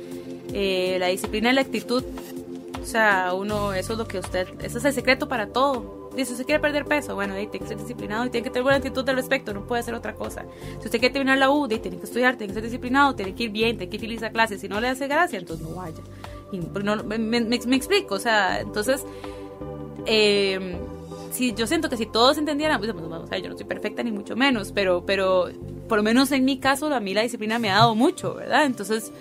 [0.53, 2.05] eh, la disciplina y la actitud,
[2.81, 6.11] o sea, uno, eso es lo que usted, eso es el secreto para todo.
[6.14, 8.78] Dice, usted quiere perder peso, bueno, tiene que ser disciplinado y tiene que tener buena
[8.78, 10.45] actitud al respecto, no puede hacer otra cosa.
[10.81, 13.45] Si usted quiere terminar la U, tiene que estudiar, tiene que ser disciplinado, tiene que
[13.45, 14.59] ir bien, tiene que ir feliz a clase.
[14.59, 16.03] Si no le hace gracia, entonces no vaya.
[16.51, 19.05] Y no, me, explico, o sea, entonces,
[20.07, 20.78] eh,
[21.31, 22.93] si yo siento que si todos entendieran, pues,
[23.28, 25.49] sea, yo no soy perfecta ni mucho menos, pero, pero
[25.89, 28.64] por lo menos en mi caso, a mí la disciplina me ha dado mucho, ¿verdad?
[28.64, 29.12] Entonces,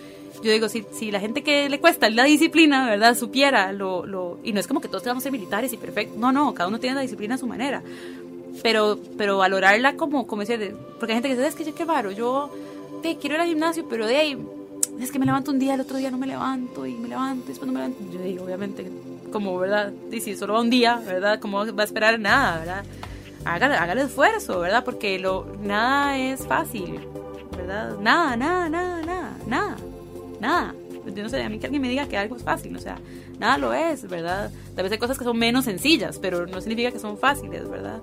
[0.41, 3.15] yo digo, si, si la gente que le cuesta la disciplina, ¿verdad?
[3.15, 4.39] Supiera lo, lo...
[4.43, 6.15] Y no es como que todos vamos a ser militares y perfecto.
[6.17, 7.81] No, no, cada uno tiene la disciplina a su manera.
[8.63, 11.85] Pero, pero valorarla como, como decir, porque hay gente que dice, es que yo qué
[11.85, 12.49] raro, yo
[13.01, 14.37] te quiero ir al gimnasio, pero de ahí,
[14.99, 17.45] es que me levanto un día, el otro día no me levanto, y me levanto,
[17.45, 18.11] y después no me levanto.
[18.11, 18.89] Yo digo, obviamente,
[19.31, 19.93] como, ¿verdad?
[20.11, 21.39] Y si solo va un día, ¿verdad?
[21.39, 22.83] ¿Cómo va a esperar nada, ¿verdad?
[23.45, 24.83] Haga, haga el esfuerzo, ¿verdad?
[24.83, 26.99] Porque lo, nada es fácil,
[27.55, 27.97] ¿verdad?
[27.99, 29.77] Nada, nada, nada, nada, nada
[30.39, 30.73] nada.
[31.15, 32.99] Yo no sé, a mí que alguien me diga que algo es fácil, o sea,
[33.39, 34.51] nada lo es, ¿verdad?
[34.75, 37.99] Tal vez hay cosas que son menos sencillas, pero no significa que son fáciles, ¿verdad?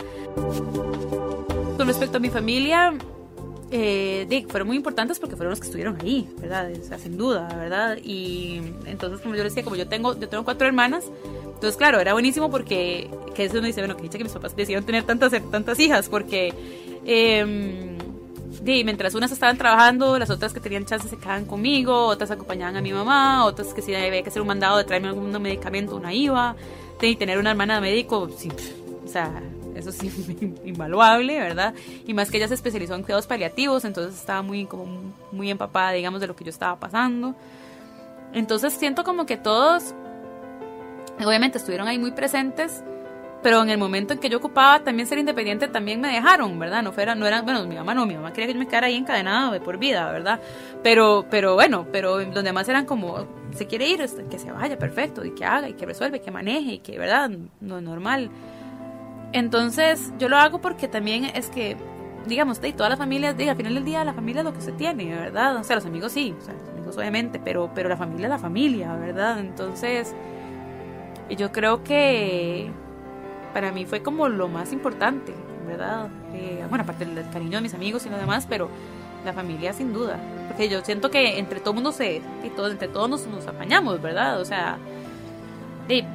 [1.77, 2.95] Con respecto a mi familia,
[3.71, 6.71] eh, fueron muy importantes porque fueron los que estuvieron ahí, ¿verdad?
[6.81, 7.99] O sea, sin duda, ¿verdad?
[8.03, 11.05] Y entonces, como yo decía, como yo tengo, yo tengo cuatro hermanas,
[11.45, 14.57] entonces, claro, era buenísimo porque, que eso uno dice, bueno, que dice que mis papás
[14.57, 16.53] decidieron tener tantas, tantas hijas, porque...
[17.05, 17.96] Eh,
[18.65, 22.77] y mientras unas estaban trabajando, las otras que tenían chance se quedaban conmigo, otras acompañaban
[22.77, 25.97] a mi mamá, otras que si había que hacer un mandado de traerme algún medicamento,
[25.97, 26.57] una iba.
[27.01, 28.49] Y tener una hermana médico, sí,
[29.05, 29.43] o sea,
[29.75, 30.11] eso sí,
[30.65, 31.75] invaluable, ¿verdad?
[32.07, 34.87] Y más que ella se especializó en cuidados paliativos, entonces estaba muy, como
[35.31, 37.35] muy empapada, digamos, de lo que yo estaba pasando.
[38.33, 39.95] Entonces siento como que todos,
[41.25, 42.83] obviamente, estuvieron ahí muy presentes
[43.43, 46.83] pero en el momento en que yo ocupaba también ser independiente, también me dejaron, ¿verdad?
[46.83, 48.89] No fuera, no eran, bueno, mi mamá no, mi mamá quería que yo me quedara
[48.89, 50.41] ahí encadenado de por vida, ¿verdad?
[50.83, 54.79] Pero, pero bueno, pero los demás eran como, se quiere ir, este, que se vaya,
[54.79, 57.31] perfecto, y que haga, y que resuelve, que maneje, y que, ¿verdad?
[57.61, 58.31] No es normal.
[59.33, 61.77] Entonces, yo lo hago porque también es que,
[62.27, 64.73] digamos, de todas las familias, al final del día, la familia es lo que se
[64.73, 65.57] tiene, ¿verdad?
[65.57, 68.31] O sea, los amigos sí, o sea, los amigos obviamente, pero, pero la familia es
[68.31, 69.39] la familia, ¿verdad?
[69.41, 70.15] Entonces,
[71.31, 72.71] yo creo que
[73.57, 75.33] para mí fue como lo más importante,
[75.67, 76.09] ¿verdad?
[76.35, 78.69] Eh, bueno, aparte del cariño de mis amigos y lo demás, pero
[79.25, 80.19] la familia sin duda.
[80.47, 84.03] Porque yo siento que entre todo mundo se, y todo, entre todos nos, nos apañamos,
[84.03, 84.43] ¿verdad?
[84.43, 84.77] O sea,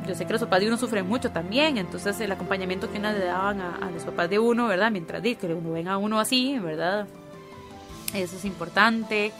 [0.07, 3.11] yo sé que los papás de uno sufren mucho también, entonces el acompañamiento que uno
[3.11, 4.91] le daban a, los papás de uno, ¿verdad?
[4.91, 7.07] Mientras que uno venga a uno así, ¿verdad?
[8.13, 9.31] Eso es importante.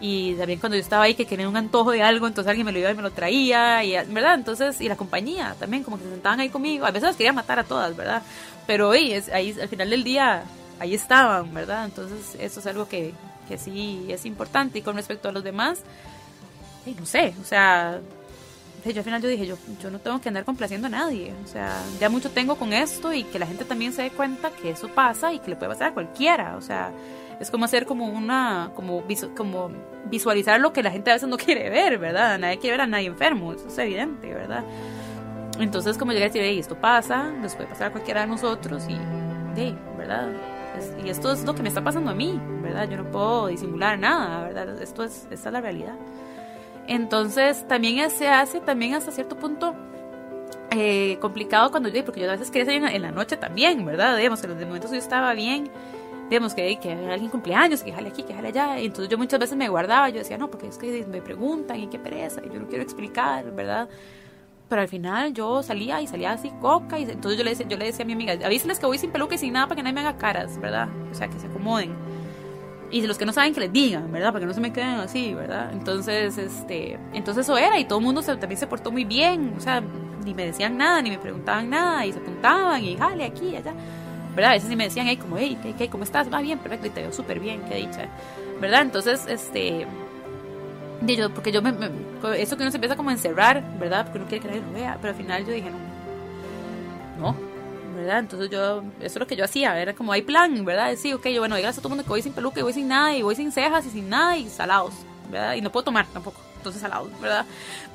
[0.00, 2.72] Y también cuando yo estaba ahí que quería un antojo de algo, entonces alguien me
[2.72, 4.34] lo iba y me lo traía, y, ¿verdad?
[4.34, 6.84] Entonces, y la compañía también, como que se sentaban ahí conmigo.
[6.84, 8.22] A veces las quería matar a todas, ¿verdad?
[8.66, 10.44] Pero es, ahí al final del día,
[10.78, 11.86] ahí estaban, ¿verdad?
[11.86, 13.14] Entonces, eso es algo que,
[13.48, 14.78] que sí es importante.
[14.78, 15.80] Y con respecto a los demás,
[16.98, 17.98] no sé, o sea,
[18.92, 21.32] yo al final yo dije, yo, yo no tengo que andar complaciendo a nadie.
[21.44, 24.50] O sea, ya mucho tengo con esto y que la gente también se dé cuenta
[24.50, 26.56] que eso pasa y que le puede pasar a cualquiera.
[26.56, 26.90] O sea,
[27.40, 29.04] es como hacer como una, como,
[29.36, 29.70] como
[30.06, 32.38] visualizar lo que la gente a veces no quiere ver, ¿verdad?
[32.38, 34.64] Nadie quiere ver a nadie enfermo, eso es evidente, ¿verdad?
[35.58, 38.96] Entonces, como llegar a decir, esto pasa, nos puede pasar a cualquiera de nosotros y,
[39.56, 40.28] hey, ¿verdad?
[41.02, 42.88] y esto es lo que me está pasando a mí, ¿verdad?
[42.88, 44.82] Yo no puedo disimular nada, ¿verdad?
[44.82, 45.94] Esto es, esta es la realidad.
[46.86, 49.74] Entonces, también se hace también hasta cierto punto
[50.70, 54.16] eh, complicado cuando yo, porque yo a veces quería salir en la noche también, ¿verdad?
[54.16, 55.70] Digamos, en los momentos yo estaba bien,
[56.28, 58.78] digamos que, que alguien cumpleaños, que jale aquí, que jale allá.
[58.78, 61.78] Y entonces yo muchas veces me guardaba, yo decía, no, porque es que me preguntan
[61.78, 63.88] y qué pereza, y yo no quiero explicar, ¿verdad?
[64.68, 67.76] Pero al final yo salía y salía así coca, y entonces yo le decía, yo
[67.76, 69.82] le decía a mi amiga, avísenles que voy sin peluca y sin nada para que
[69.82, 70.88] nadie me haga caras, ¿verdad?
[71.10, 71.94] O sea, que se acomoden.
[72.90, 74.28] Y los que no saben que les digan, ¿verdad?
[74.28, 75.72] Para que no se me queden así, ¿verdad?
[75.72, 79.60] Entonces, este, entonces eso era y todo el mundo también se portó muy bien, o
[79.60, 79.82] sea,
[80.24, 83.72] ni me decían nada, ni me preguntaban nada, y se apuntaban y jale aquí allá.
[84.36, 84.50] ¿Verdad?
[84.50, 86.30] A veces sí me decían, hey, como, hey, ¿qué, ¿cómo estás?
[86.30, 88.06] Va bien, perfecto, y te veo súper bien, qué dicha,
[88.60, 88.82] ¿verdad?
[88.82, 89.86] Entonces, este,
[91.00, 91.70] yo, porque yo me,
[92.36, 94.04] eso que uno se empieza como a encerrar, ¿verdad?
[94.04, 95.78] Porque uno quiere que nadie lo vea, pero al final yo dije, no,
[97.18, 97.36] no,
[97.96, 98.18] ¿verdad?
[98.18, 100.94] Entonces yo, eso es lo que yo hacía, era como hay plan, ¿verdad?
[100.98, 102.74] Sí, ok, yo, bueno, digas a todo el mundo que voy sin peluca y voy
[102.74, 104.92] sin nada, y voy sin cejas y sin nada, y salados,
[105.30, 105.54] ¿verdad?
[105.54, 107.46] Y no puedo tomar tampoco, entonces salados, ¿verdad?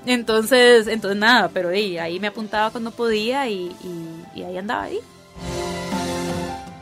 [0.07, 4.99] Entonces, entonces nada, pero ahí me apuntaba cuando podía y, y, y ahí andaba ahí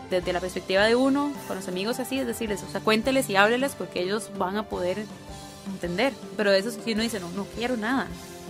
[0.09, 3.35] desde la perspectiva de uno, con los amigos así, es decirles, o sea, cuénteles y
[3.35, 5.05] hábleles porque ellos van a poder
[5.67, 6.13] entender.
[6.37, 8.07] Pero eso si uno dice, no, no quiero nada,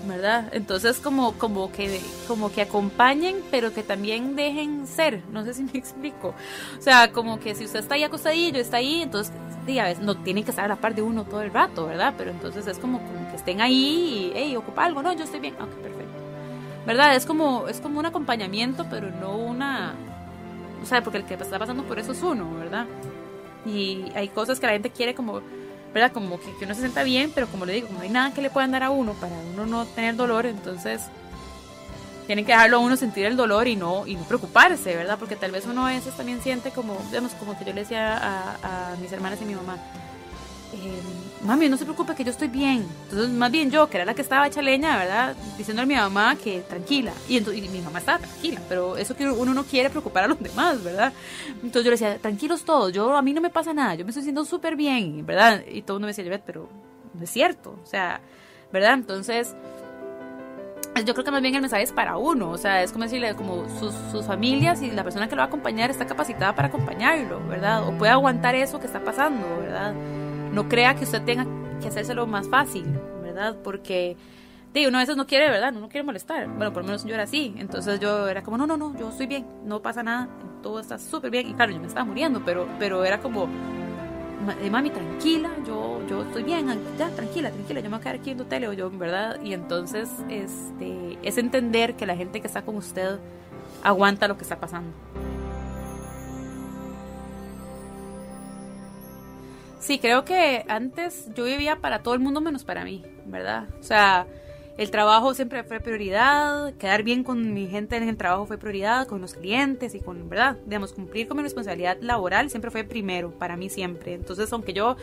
[0.08, 0.50] ¿verdad?
[0.54, 5.64] Entonces como, como, que, como que acompañen, pero que también dejen ser, no sé si
[5.74, 6.34] me explico.
[6.78, 9.34] O sea, como que si usted está ahí acostadillo, está ahí, entonces,
[9.66, 12.14] sí, veces no tienen que estar a la par de uno todo el rato, ¿verdad?
[12.18, 15.40] Pero entonces es como, como que estén ahí y, hey, ocupa algo, no, yo estoy
[15.40, 16.10] bien, ok, perfecto.
[16.86, 17.16] ¿Verdad?
[17.16, 19.94] Es como, es como un acompañamiento, pero no una
[20.82, 22.86] o sea, porque el que está pasando por eso es uno, ¿verdad?
[23.66, 25.42] Y hay cosas que la gente quiere como,
[25.94, 26.12] ¿verdad?
[26.12, 28.50] Como que, uno se sienta bien, pero como le digo, no hay nada que le
[28.50, 31.02] puedan dar a uno para uno no tener dolor, entonces
[32.28, 35.18] tienen que dejarlo a uno sentir el dolor y no, y no preocuparse, ¿verdad?
[35.18, 38.18] Porque tal vez uno a veces también siente como, digamos, como que yo le decía
[38.18, 39.78] a, a mis hermanas y mi mamá,
[40.74, 41.02] eh,
[41.46, 42.86] mami, no se preocupe que yo estoy bien.
[43.04, 45.36] Entonces, más bien yo, que era la que estaba hecha leña, ¿verdad?
[45.58, 47.12] Diciendo a mi mamá que tranquila.
[47.28, 50.40] Y, entonces, mi mamá estaba tranquila, pero eso que uno no quiere preocupar a los
[50.44, 51.14] demás, ¿verdad?
[51.64, 54.12] Entonces yo le decía, tranquilos todos, yo a mí no me pasa nada, yo me
[54.12, 55.64] estoy sintiendo súper bien, ¿verdad?
[55.68, 56.70] Y todo el mundo me decía, pero
[57.14, 58.22] no es cierto, o sea,
[58.72, 58.94] ¿verdad?
[58.94, 59.56] Entonces,
[61.06, 63.34] yo creo que más bien el mensaje es para uno, o sea, es como decirle,
[63.36, 66.68] como sus, sus, familias y la persona que lo va a acompañar está capacitada para
[66.68, 67.88] acompañarlo, ¿verdad?
[67.88, 69.94] O puede aguantar eso que está pasando, ¿verdad?
[70.52, 71.46] No crea que usted tenga
[71.82, 72.86] que hacérselo más fácil,
[73.22, 73.58] ¿verdad?
[73.64, 74.18] Porque
[74.74, 75.72] de uno a veces no quiere, ¿verdad?
[75.72, 76.48] No, no quiere molestar.
[76.48, 77.54] Bueno, por lo menos yo era así.
[77.58, 80.30] Entonces yo era como, no, no, no, yo estoy bien, no pasa nada,
[80.62, 81.50] todo está súper bien.
[81.50, 83.48] Y claro, yo me estaba muriendo, pero, pero era como,
[84.62, 88.16] eh, mami, tranquila, yo, yo estoy bien, ya, tranquila, tranquila, yo me voy a quedar
[88.16, 89.42] aquí viendo tele, yo, ¿verdad?
[89.44, 93.20] Y entonces este, es entender que la gente que está con usted
[93.84, 94.92] aguanta lo que está pasando.
[99.80, 103.68] Sí, creo que antes yo vivía para todo el mundo menos para mí, ¿verdad?
[103.80, 104.28] O sea,
[104.78, 109.08] el trabajo siempre fue prioridad, quedar bien con mi gente en el trabajo fue prioridad,
[109.08, 110.58] con los clientes y con, ¿verdad?
[110.66, 114.14] Digamos, cumplir con mi responsabilidad laboral siempre fue primero, para mí siempre.
[114.14, 114.98] Entonces, aunque yo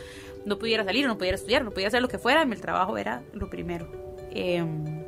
[0.45, 3.23] no pudiera salir, no pudiera estudiar, no pudiera hacer lo que fuera, el trabajo era
[3.33, 3.87] lo primero.
[4.31, 5.03] Em,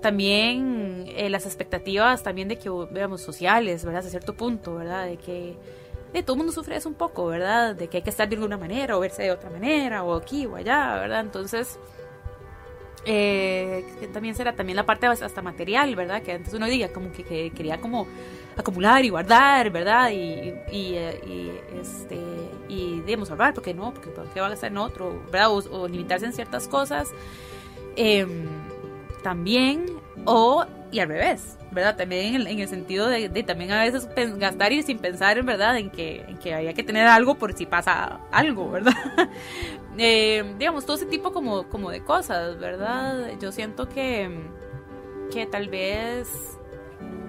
[0.00, 4.06] también eh, las expectativas también de que, veamos, sociales, ¿verdad?
[4.06, 5.06] A cierto punto, ¿verdad?
[5.06, 5.56] De que
[6.12, 7.74] de todo el mundo sufre eso un poco, ¿verdad?
[7.74, 10.46] De que hay que estar de alguna manera o verse de otra manera o aquí
[10.46, 11.20] o allá, ¿verdad?
[11.20, 11.78] Entonces,
[13.04, 16.22] eh, también será también la parte hasta material, ¿verdad?
[16.22, 18.06] Que antes uno diga como que, quería como
[18.56, 20.10] acumular y guardar, ¿verdad?
[20.10, 22.18] Y, y, eh, este,
[22.68, 25.50] y debemos ahorrar, porque no, porque qué va a gastar en otro, ¿verdad?
[25.50, 27.12] O, limitarse en ciertas cosas.
[27.96, 28.46] Em,
[29.22, 29.86] también,
[30.24, 31.96] o, y al revés, ¿verdad?
[31.96, 34.08] También en el, sentido de, también a veces
[34.38, 37.52] gastar y sin pensar en verdad en que, en que había que tener algo por
[37.52, 38.94] si pasa algo, ¿verdad?
[40.00, 43.32] Eh, digamos, todo ese tipo como, como de cosas, ¿verdad?
[43.40, 44.30] Yo siento que,
[45.32, 46.56] que tal vez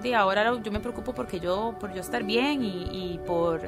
[0.04, 3.62] de ahora yo me preocupo porque yo, por yo estar bien y, por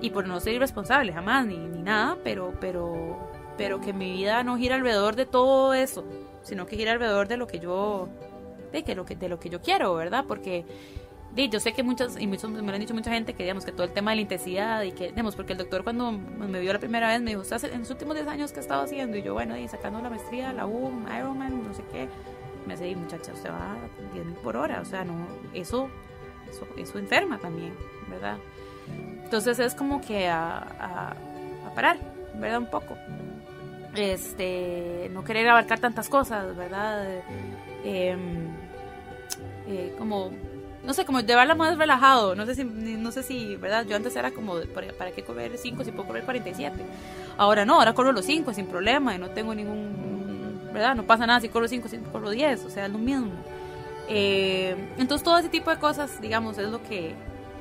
[0.00, 3.18] y por no ser irresponsable jamás ni, ni nada, pero, pero,
[3.58, 6.02] pero que mi vida no gira alrededor de todo eso,
[6.40, 8.08] sino que gira alrededor de lo que yo
[8.76, 10.24] de, que lo que, de lo que yo quiero, ¿verdad?
[10.26, 10.64] Porque
[11.36, 13.72] yo sé que muchas, y muchos, me lo han dicho mucha gente, que digamos que
[13.72, 16.72] todo el tema de la intensidad y que, digamos, porque el doctor cuando me vio
[16.72, 19.16] la primera vez me dijo, ¿estás en los últimos 10 años que he estado haciendo?
[19.16, 22.08] Y yo, bueno, y sacando la maestría, la U, Ironman, no sé qué.
[22.66, 25.88] Me dice, muchacha, usted va a 10 mil por hora, o sea, no, eso,
[26.50, 27.74] eso, eso enferma también,
[28.08, 28.38] ¿verdad?
[29.22, 31.98] Entonces es como que a, a, parar,
[32.34, 32.58] ¿verdad?
[32.58, 32.96] Un poco.
[33.94, 37.04] Este, no querer abarcar tantas cosas, ¿verdad?
[37.84, 38.16] Eh,
[39.66, 40.30] eh, como
[40.86, 42.34] no sé, como llevarla más relajado.
[42.34, 43.84] No sé si, no sé si, ¿verdad?
[43.86, 46.76] Yo antes era como, ¿para qué correr 5 si puedo correr 47?
[47.36, 50.94] Ahora no, ahora corro los 5 sin problema y no tengo ningún, ¿verdad?
[50.94, 53.32] No pasa nada si corro 5, si corro 10, o sea, es lo mismo.
[54.08, 57.14] Eh, entonces todo ese tipo de cosas, digamos, es lo que,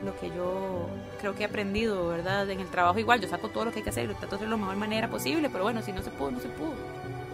[0.06, 0.88] lo que yo
[1.20, 2.48] creo que he aprendido, ¿verdad?
[2.52, 4.36] En el trabajo igual, yo saco todo lo que hay que hacer, lo trato de
[4.36, 6.76] hacer de la mejor manera posible, pero bueno, si no se pudo, no se pudo.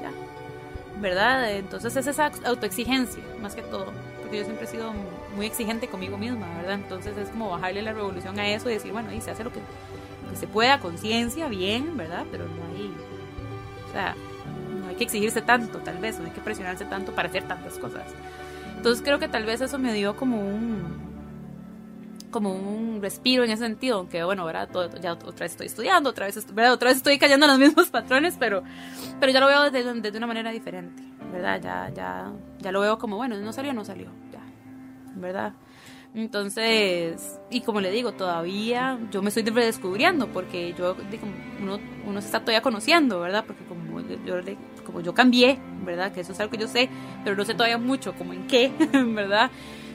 [0.01, 0.11] Ya.
[1.01, 1.51] ¿Verdad?
[1.51, 3.91] Entonces es esa autoexigencia, más que todo
[4.37, 4.93] yo siempre he sido
[5.35, 6.75] muy exigente conmigo misma, ¿verdad?
[6.75, 9.51] Entonces es como bajarle la revolución a eso y decir, bueno, y se hace lo
[9.51, 9.59] que,
[10.35, 12.25] se pueda, conciencia, bien, ¿verdad?
[12.31, 12.93] Pero no hay,
[13.89, 14.15] o sea,
[14.79, 17.77] no hay que exigirse tanto, tal vez, no hay que presionarse tanto para hacer tantas
[17.77, 18.03] cosas.
[18.77, 21.11] Entonces creo que tal vez eso me dio como un
[22.31, 24.69] como un respiro en ese sentido, aunque bueno, ¿verdad?
[25.01, 28.37] ya otra vez estoy estudiando, otra vez, otra vez estoy cayendo en los mismos patrones,
[28.39, 28.63] pero,
[29.19, 31.10] pero ya lo veo desde, desde una manera diferente.
[31.31, 31.61] ¿Verdad?
[31.61, 34.41] Ya, ya, ya lo veo como, bueno, no salió, no salió, ya,
[35.15, 35.53] ¿verdad?
[36.13, 40.97] Entonces, y como le digo, todavía yo me estoy redescubriendo porque yo,
[41.61, 43.45] uno, uno se está todavía conociendo, ¿verdad?
[43.47, 44.17] Porque como yo,
[44.85, 46.11] como yo cambié, ¿verdad?
[46.11, 46.89] Que eso es algo que yo sé,
[47.23, 49.51] pero no sé todavía mucho, como en qué, ¿verdad?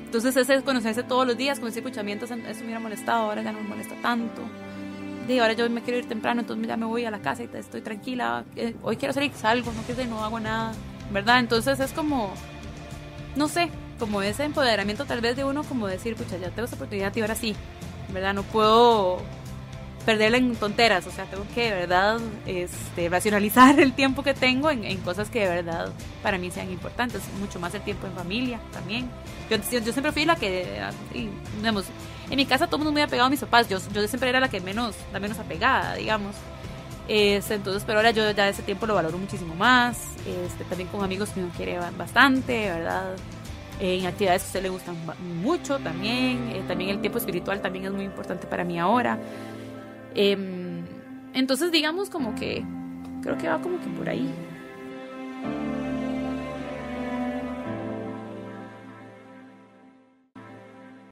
[0.07, 3.53] Entonces ese conocerse todos los días, con ese escuchamiento, eso me hubiera molestado, ahora ya
[3.53, 4.41] no me molesta tanto.
[5.29, 7.51] Y ahora yo me quiero ir temprano, entonces ya me voy a la casa y
[7.53, 8.45] estoy tranquila.
[8.55, 10.73] Eh, hoy quiero salir, salgo, no quiero no hago nada.
[11.11, 11.41] ¿Verdad?
[11.41, 12.33] Entonces es como,
[13.37, 16.77] no sé, como ese empoderamiento tal vez de uno como decir, pucha, ya tengo esa
[16.77, 17.57] oportunidad y ahora sí,
[18.13, 18.35] ¿verdad?
[18.35, 19.23] No puedo
[20.07, 24.71] perderla en tonteras, o sea, tengo que de verdad este, racionalizar el tiempo que tengo
[24.71, 25.93] en, cosas que de verdad
[26.23, 29.11] para mí sean importantes, mucho más el tiempo en familia también.
[29.51, 30.81] Yo, siempre fui la que,
[31.13, 31.85] digamos,
[32.31, 34.41] en mi casa todo el mundo muy apegado a mis papás, yo, yo siempre era
[34.41, 36.35] la que menos, la menos apegada, digamos.
[37.09, 39.99] Este, entonces, pero ahora yo ya ese tiempo lo valoro muchísimo más.
[40.27, 43.17] Este, también con amigos que uno quiere bastante, ¿verdad?
[43.79, 44.97] en actividades que a usted le gustan
[45.43, 46.51] mucho también.
[46.55, 49.19] Eh, también el tiempo espiritual también es muy importante para mí ahora.
[50.15, 50.85] Em,
[51.35, 52.65] entonces, digamos como que
[53.23, 54.33] creo que va como que por ahí.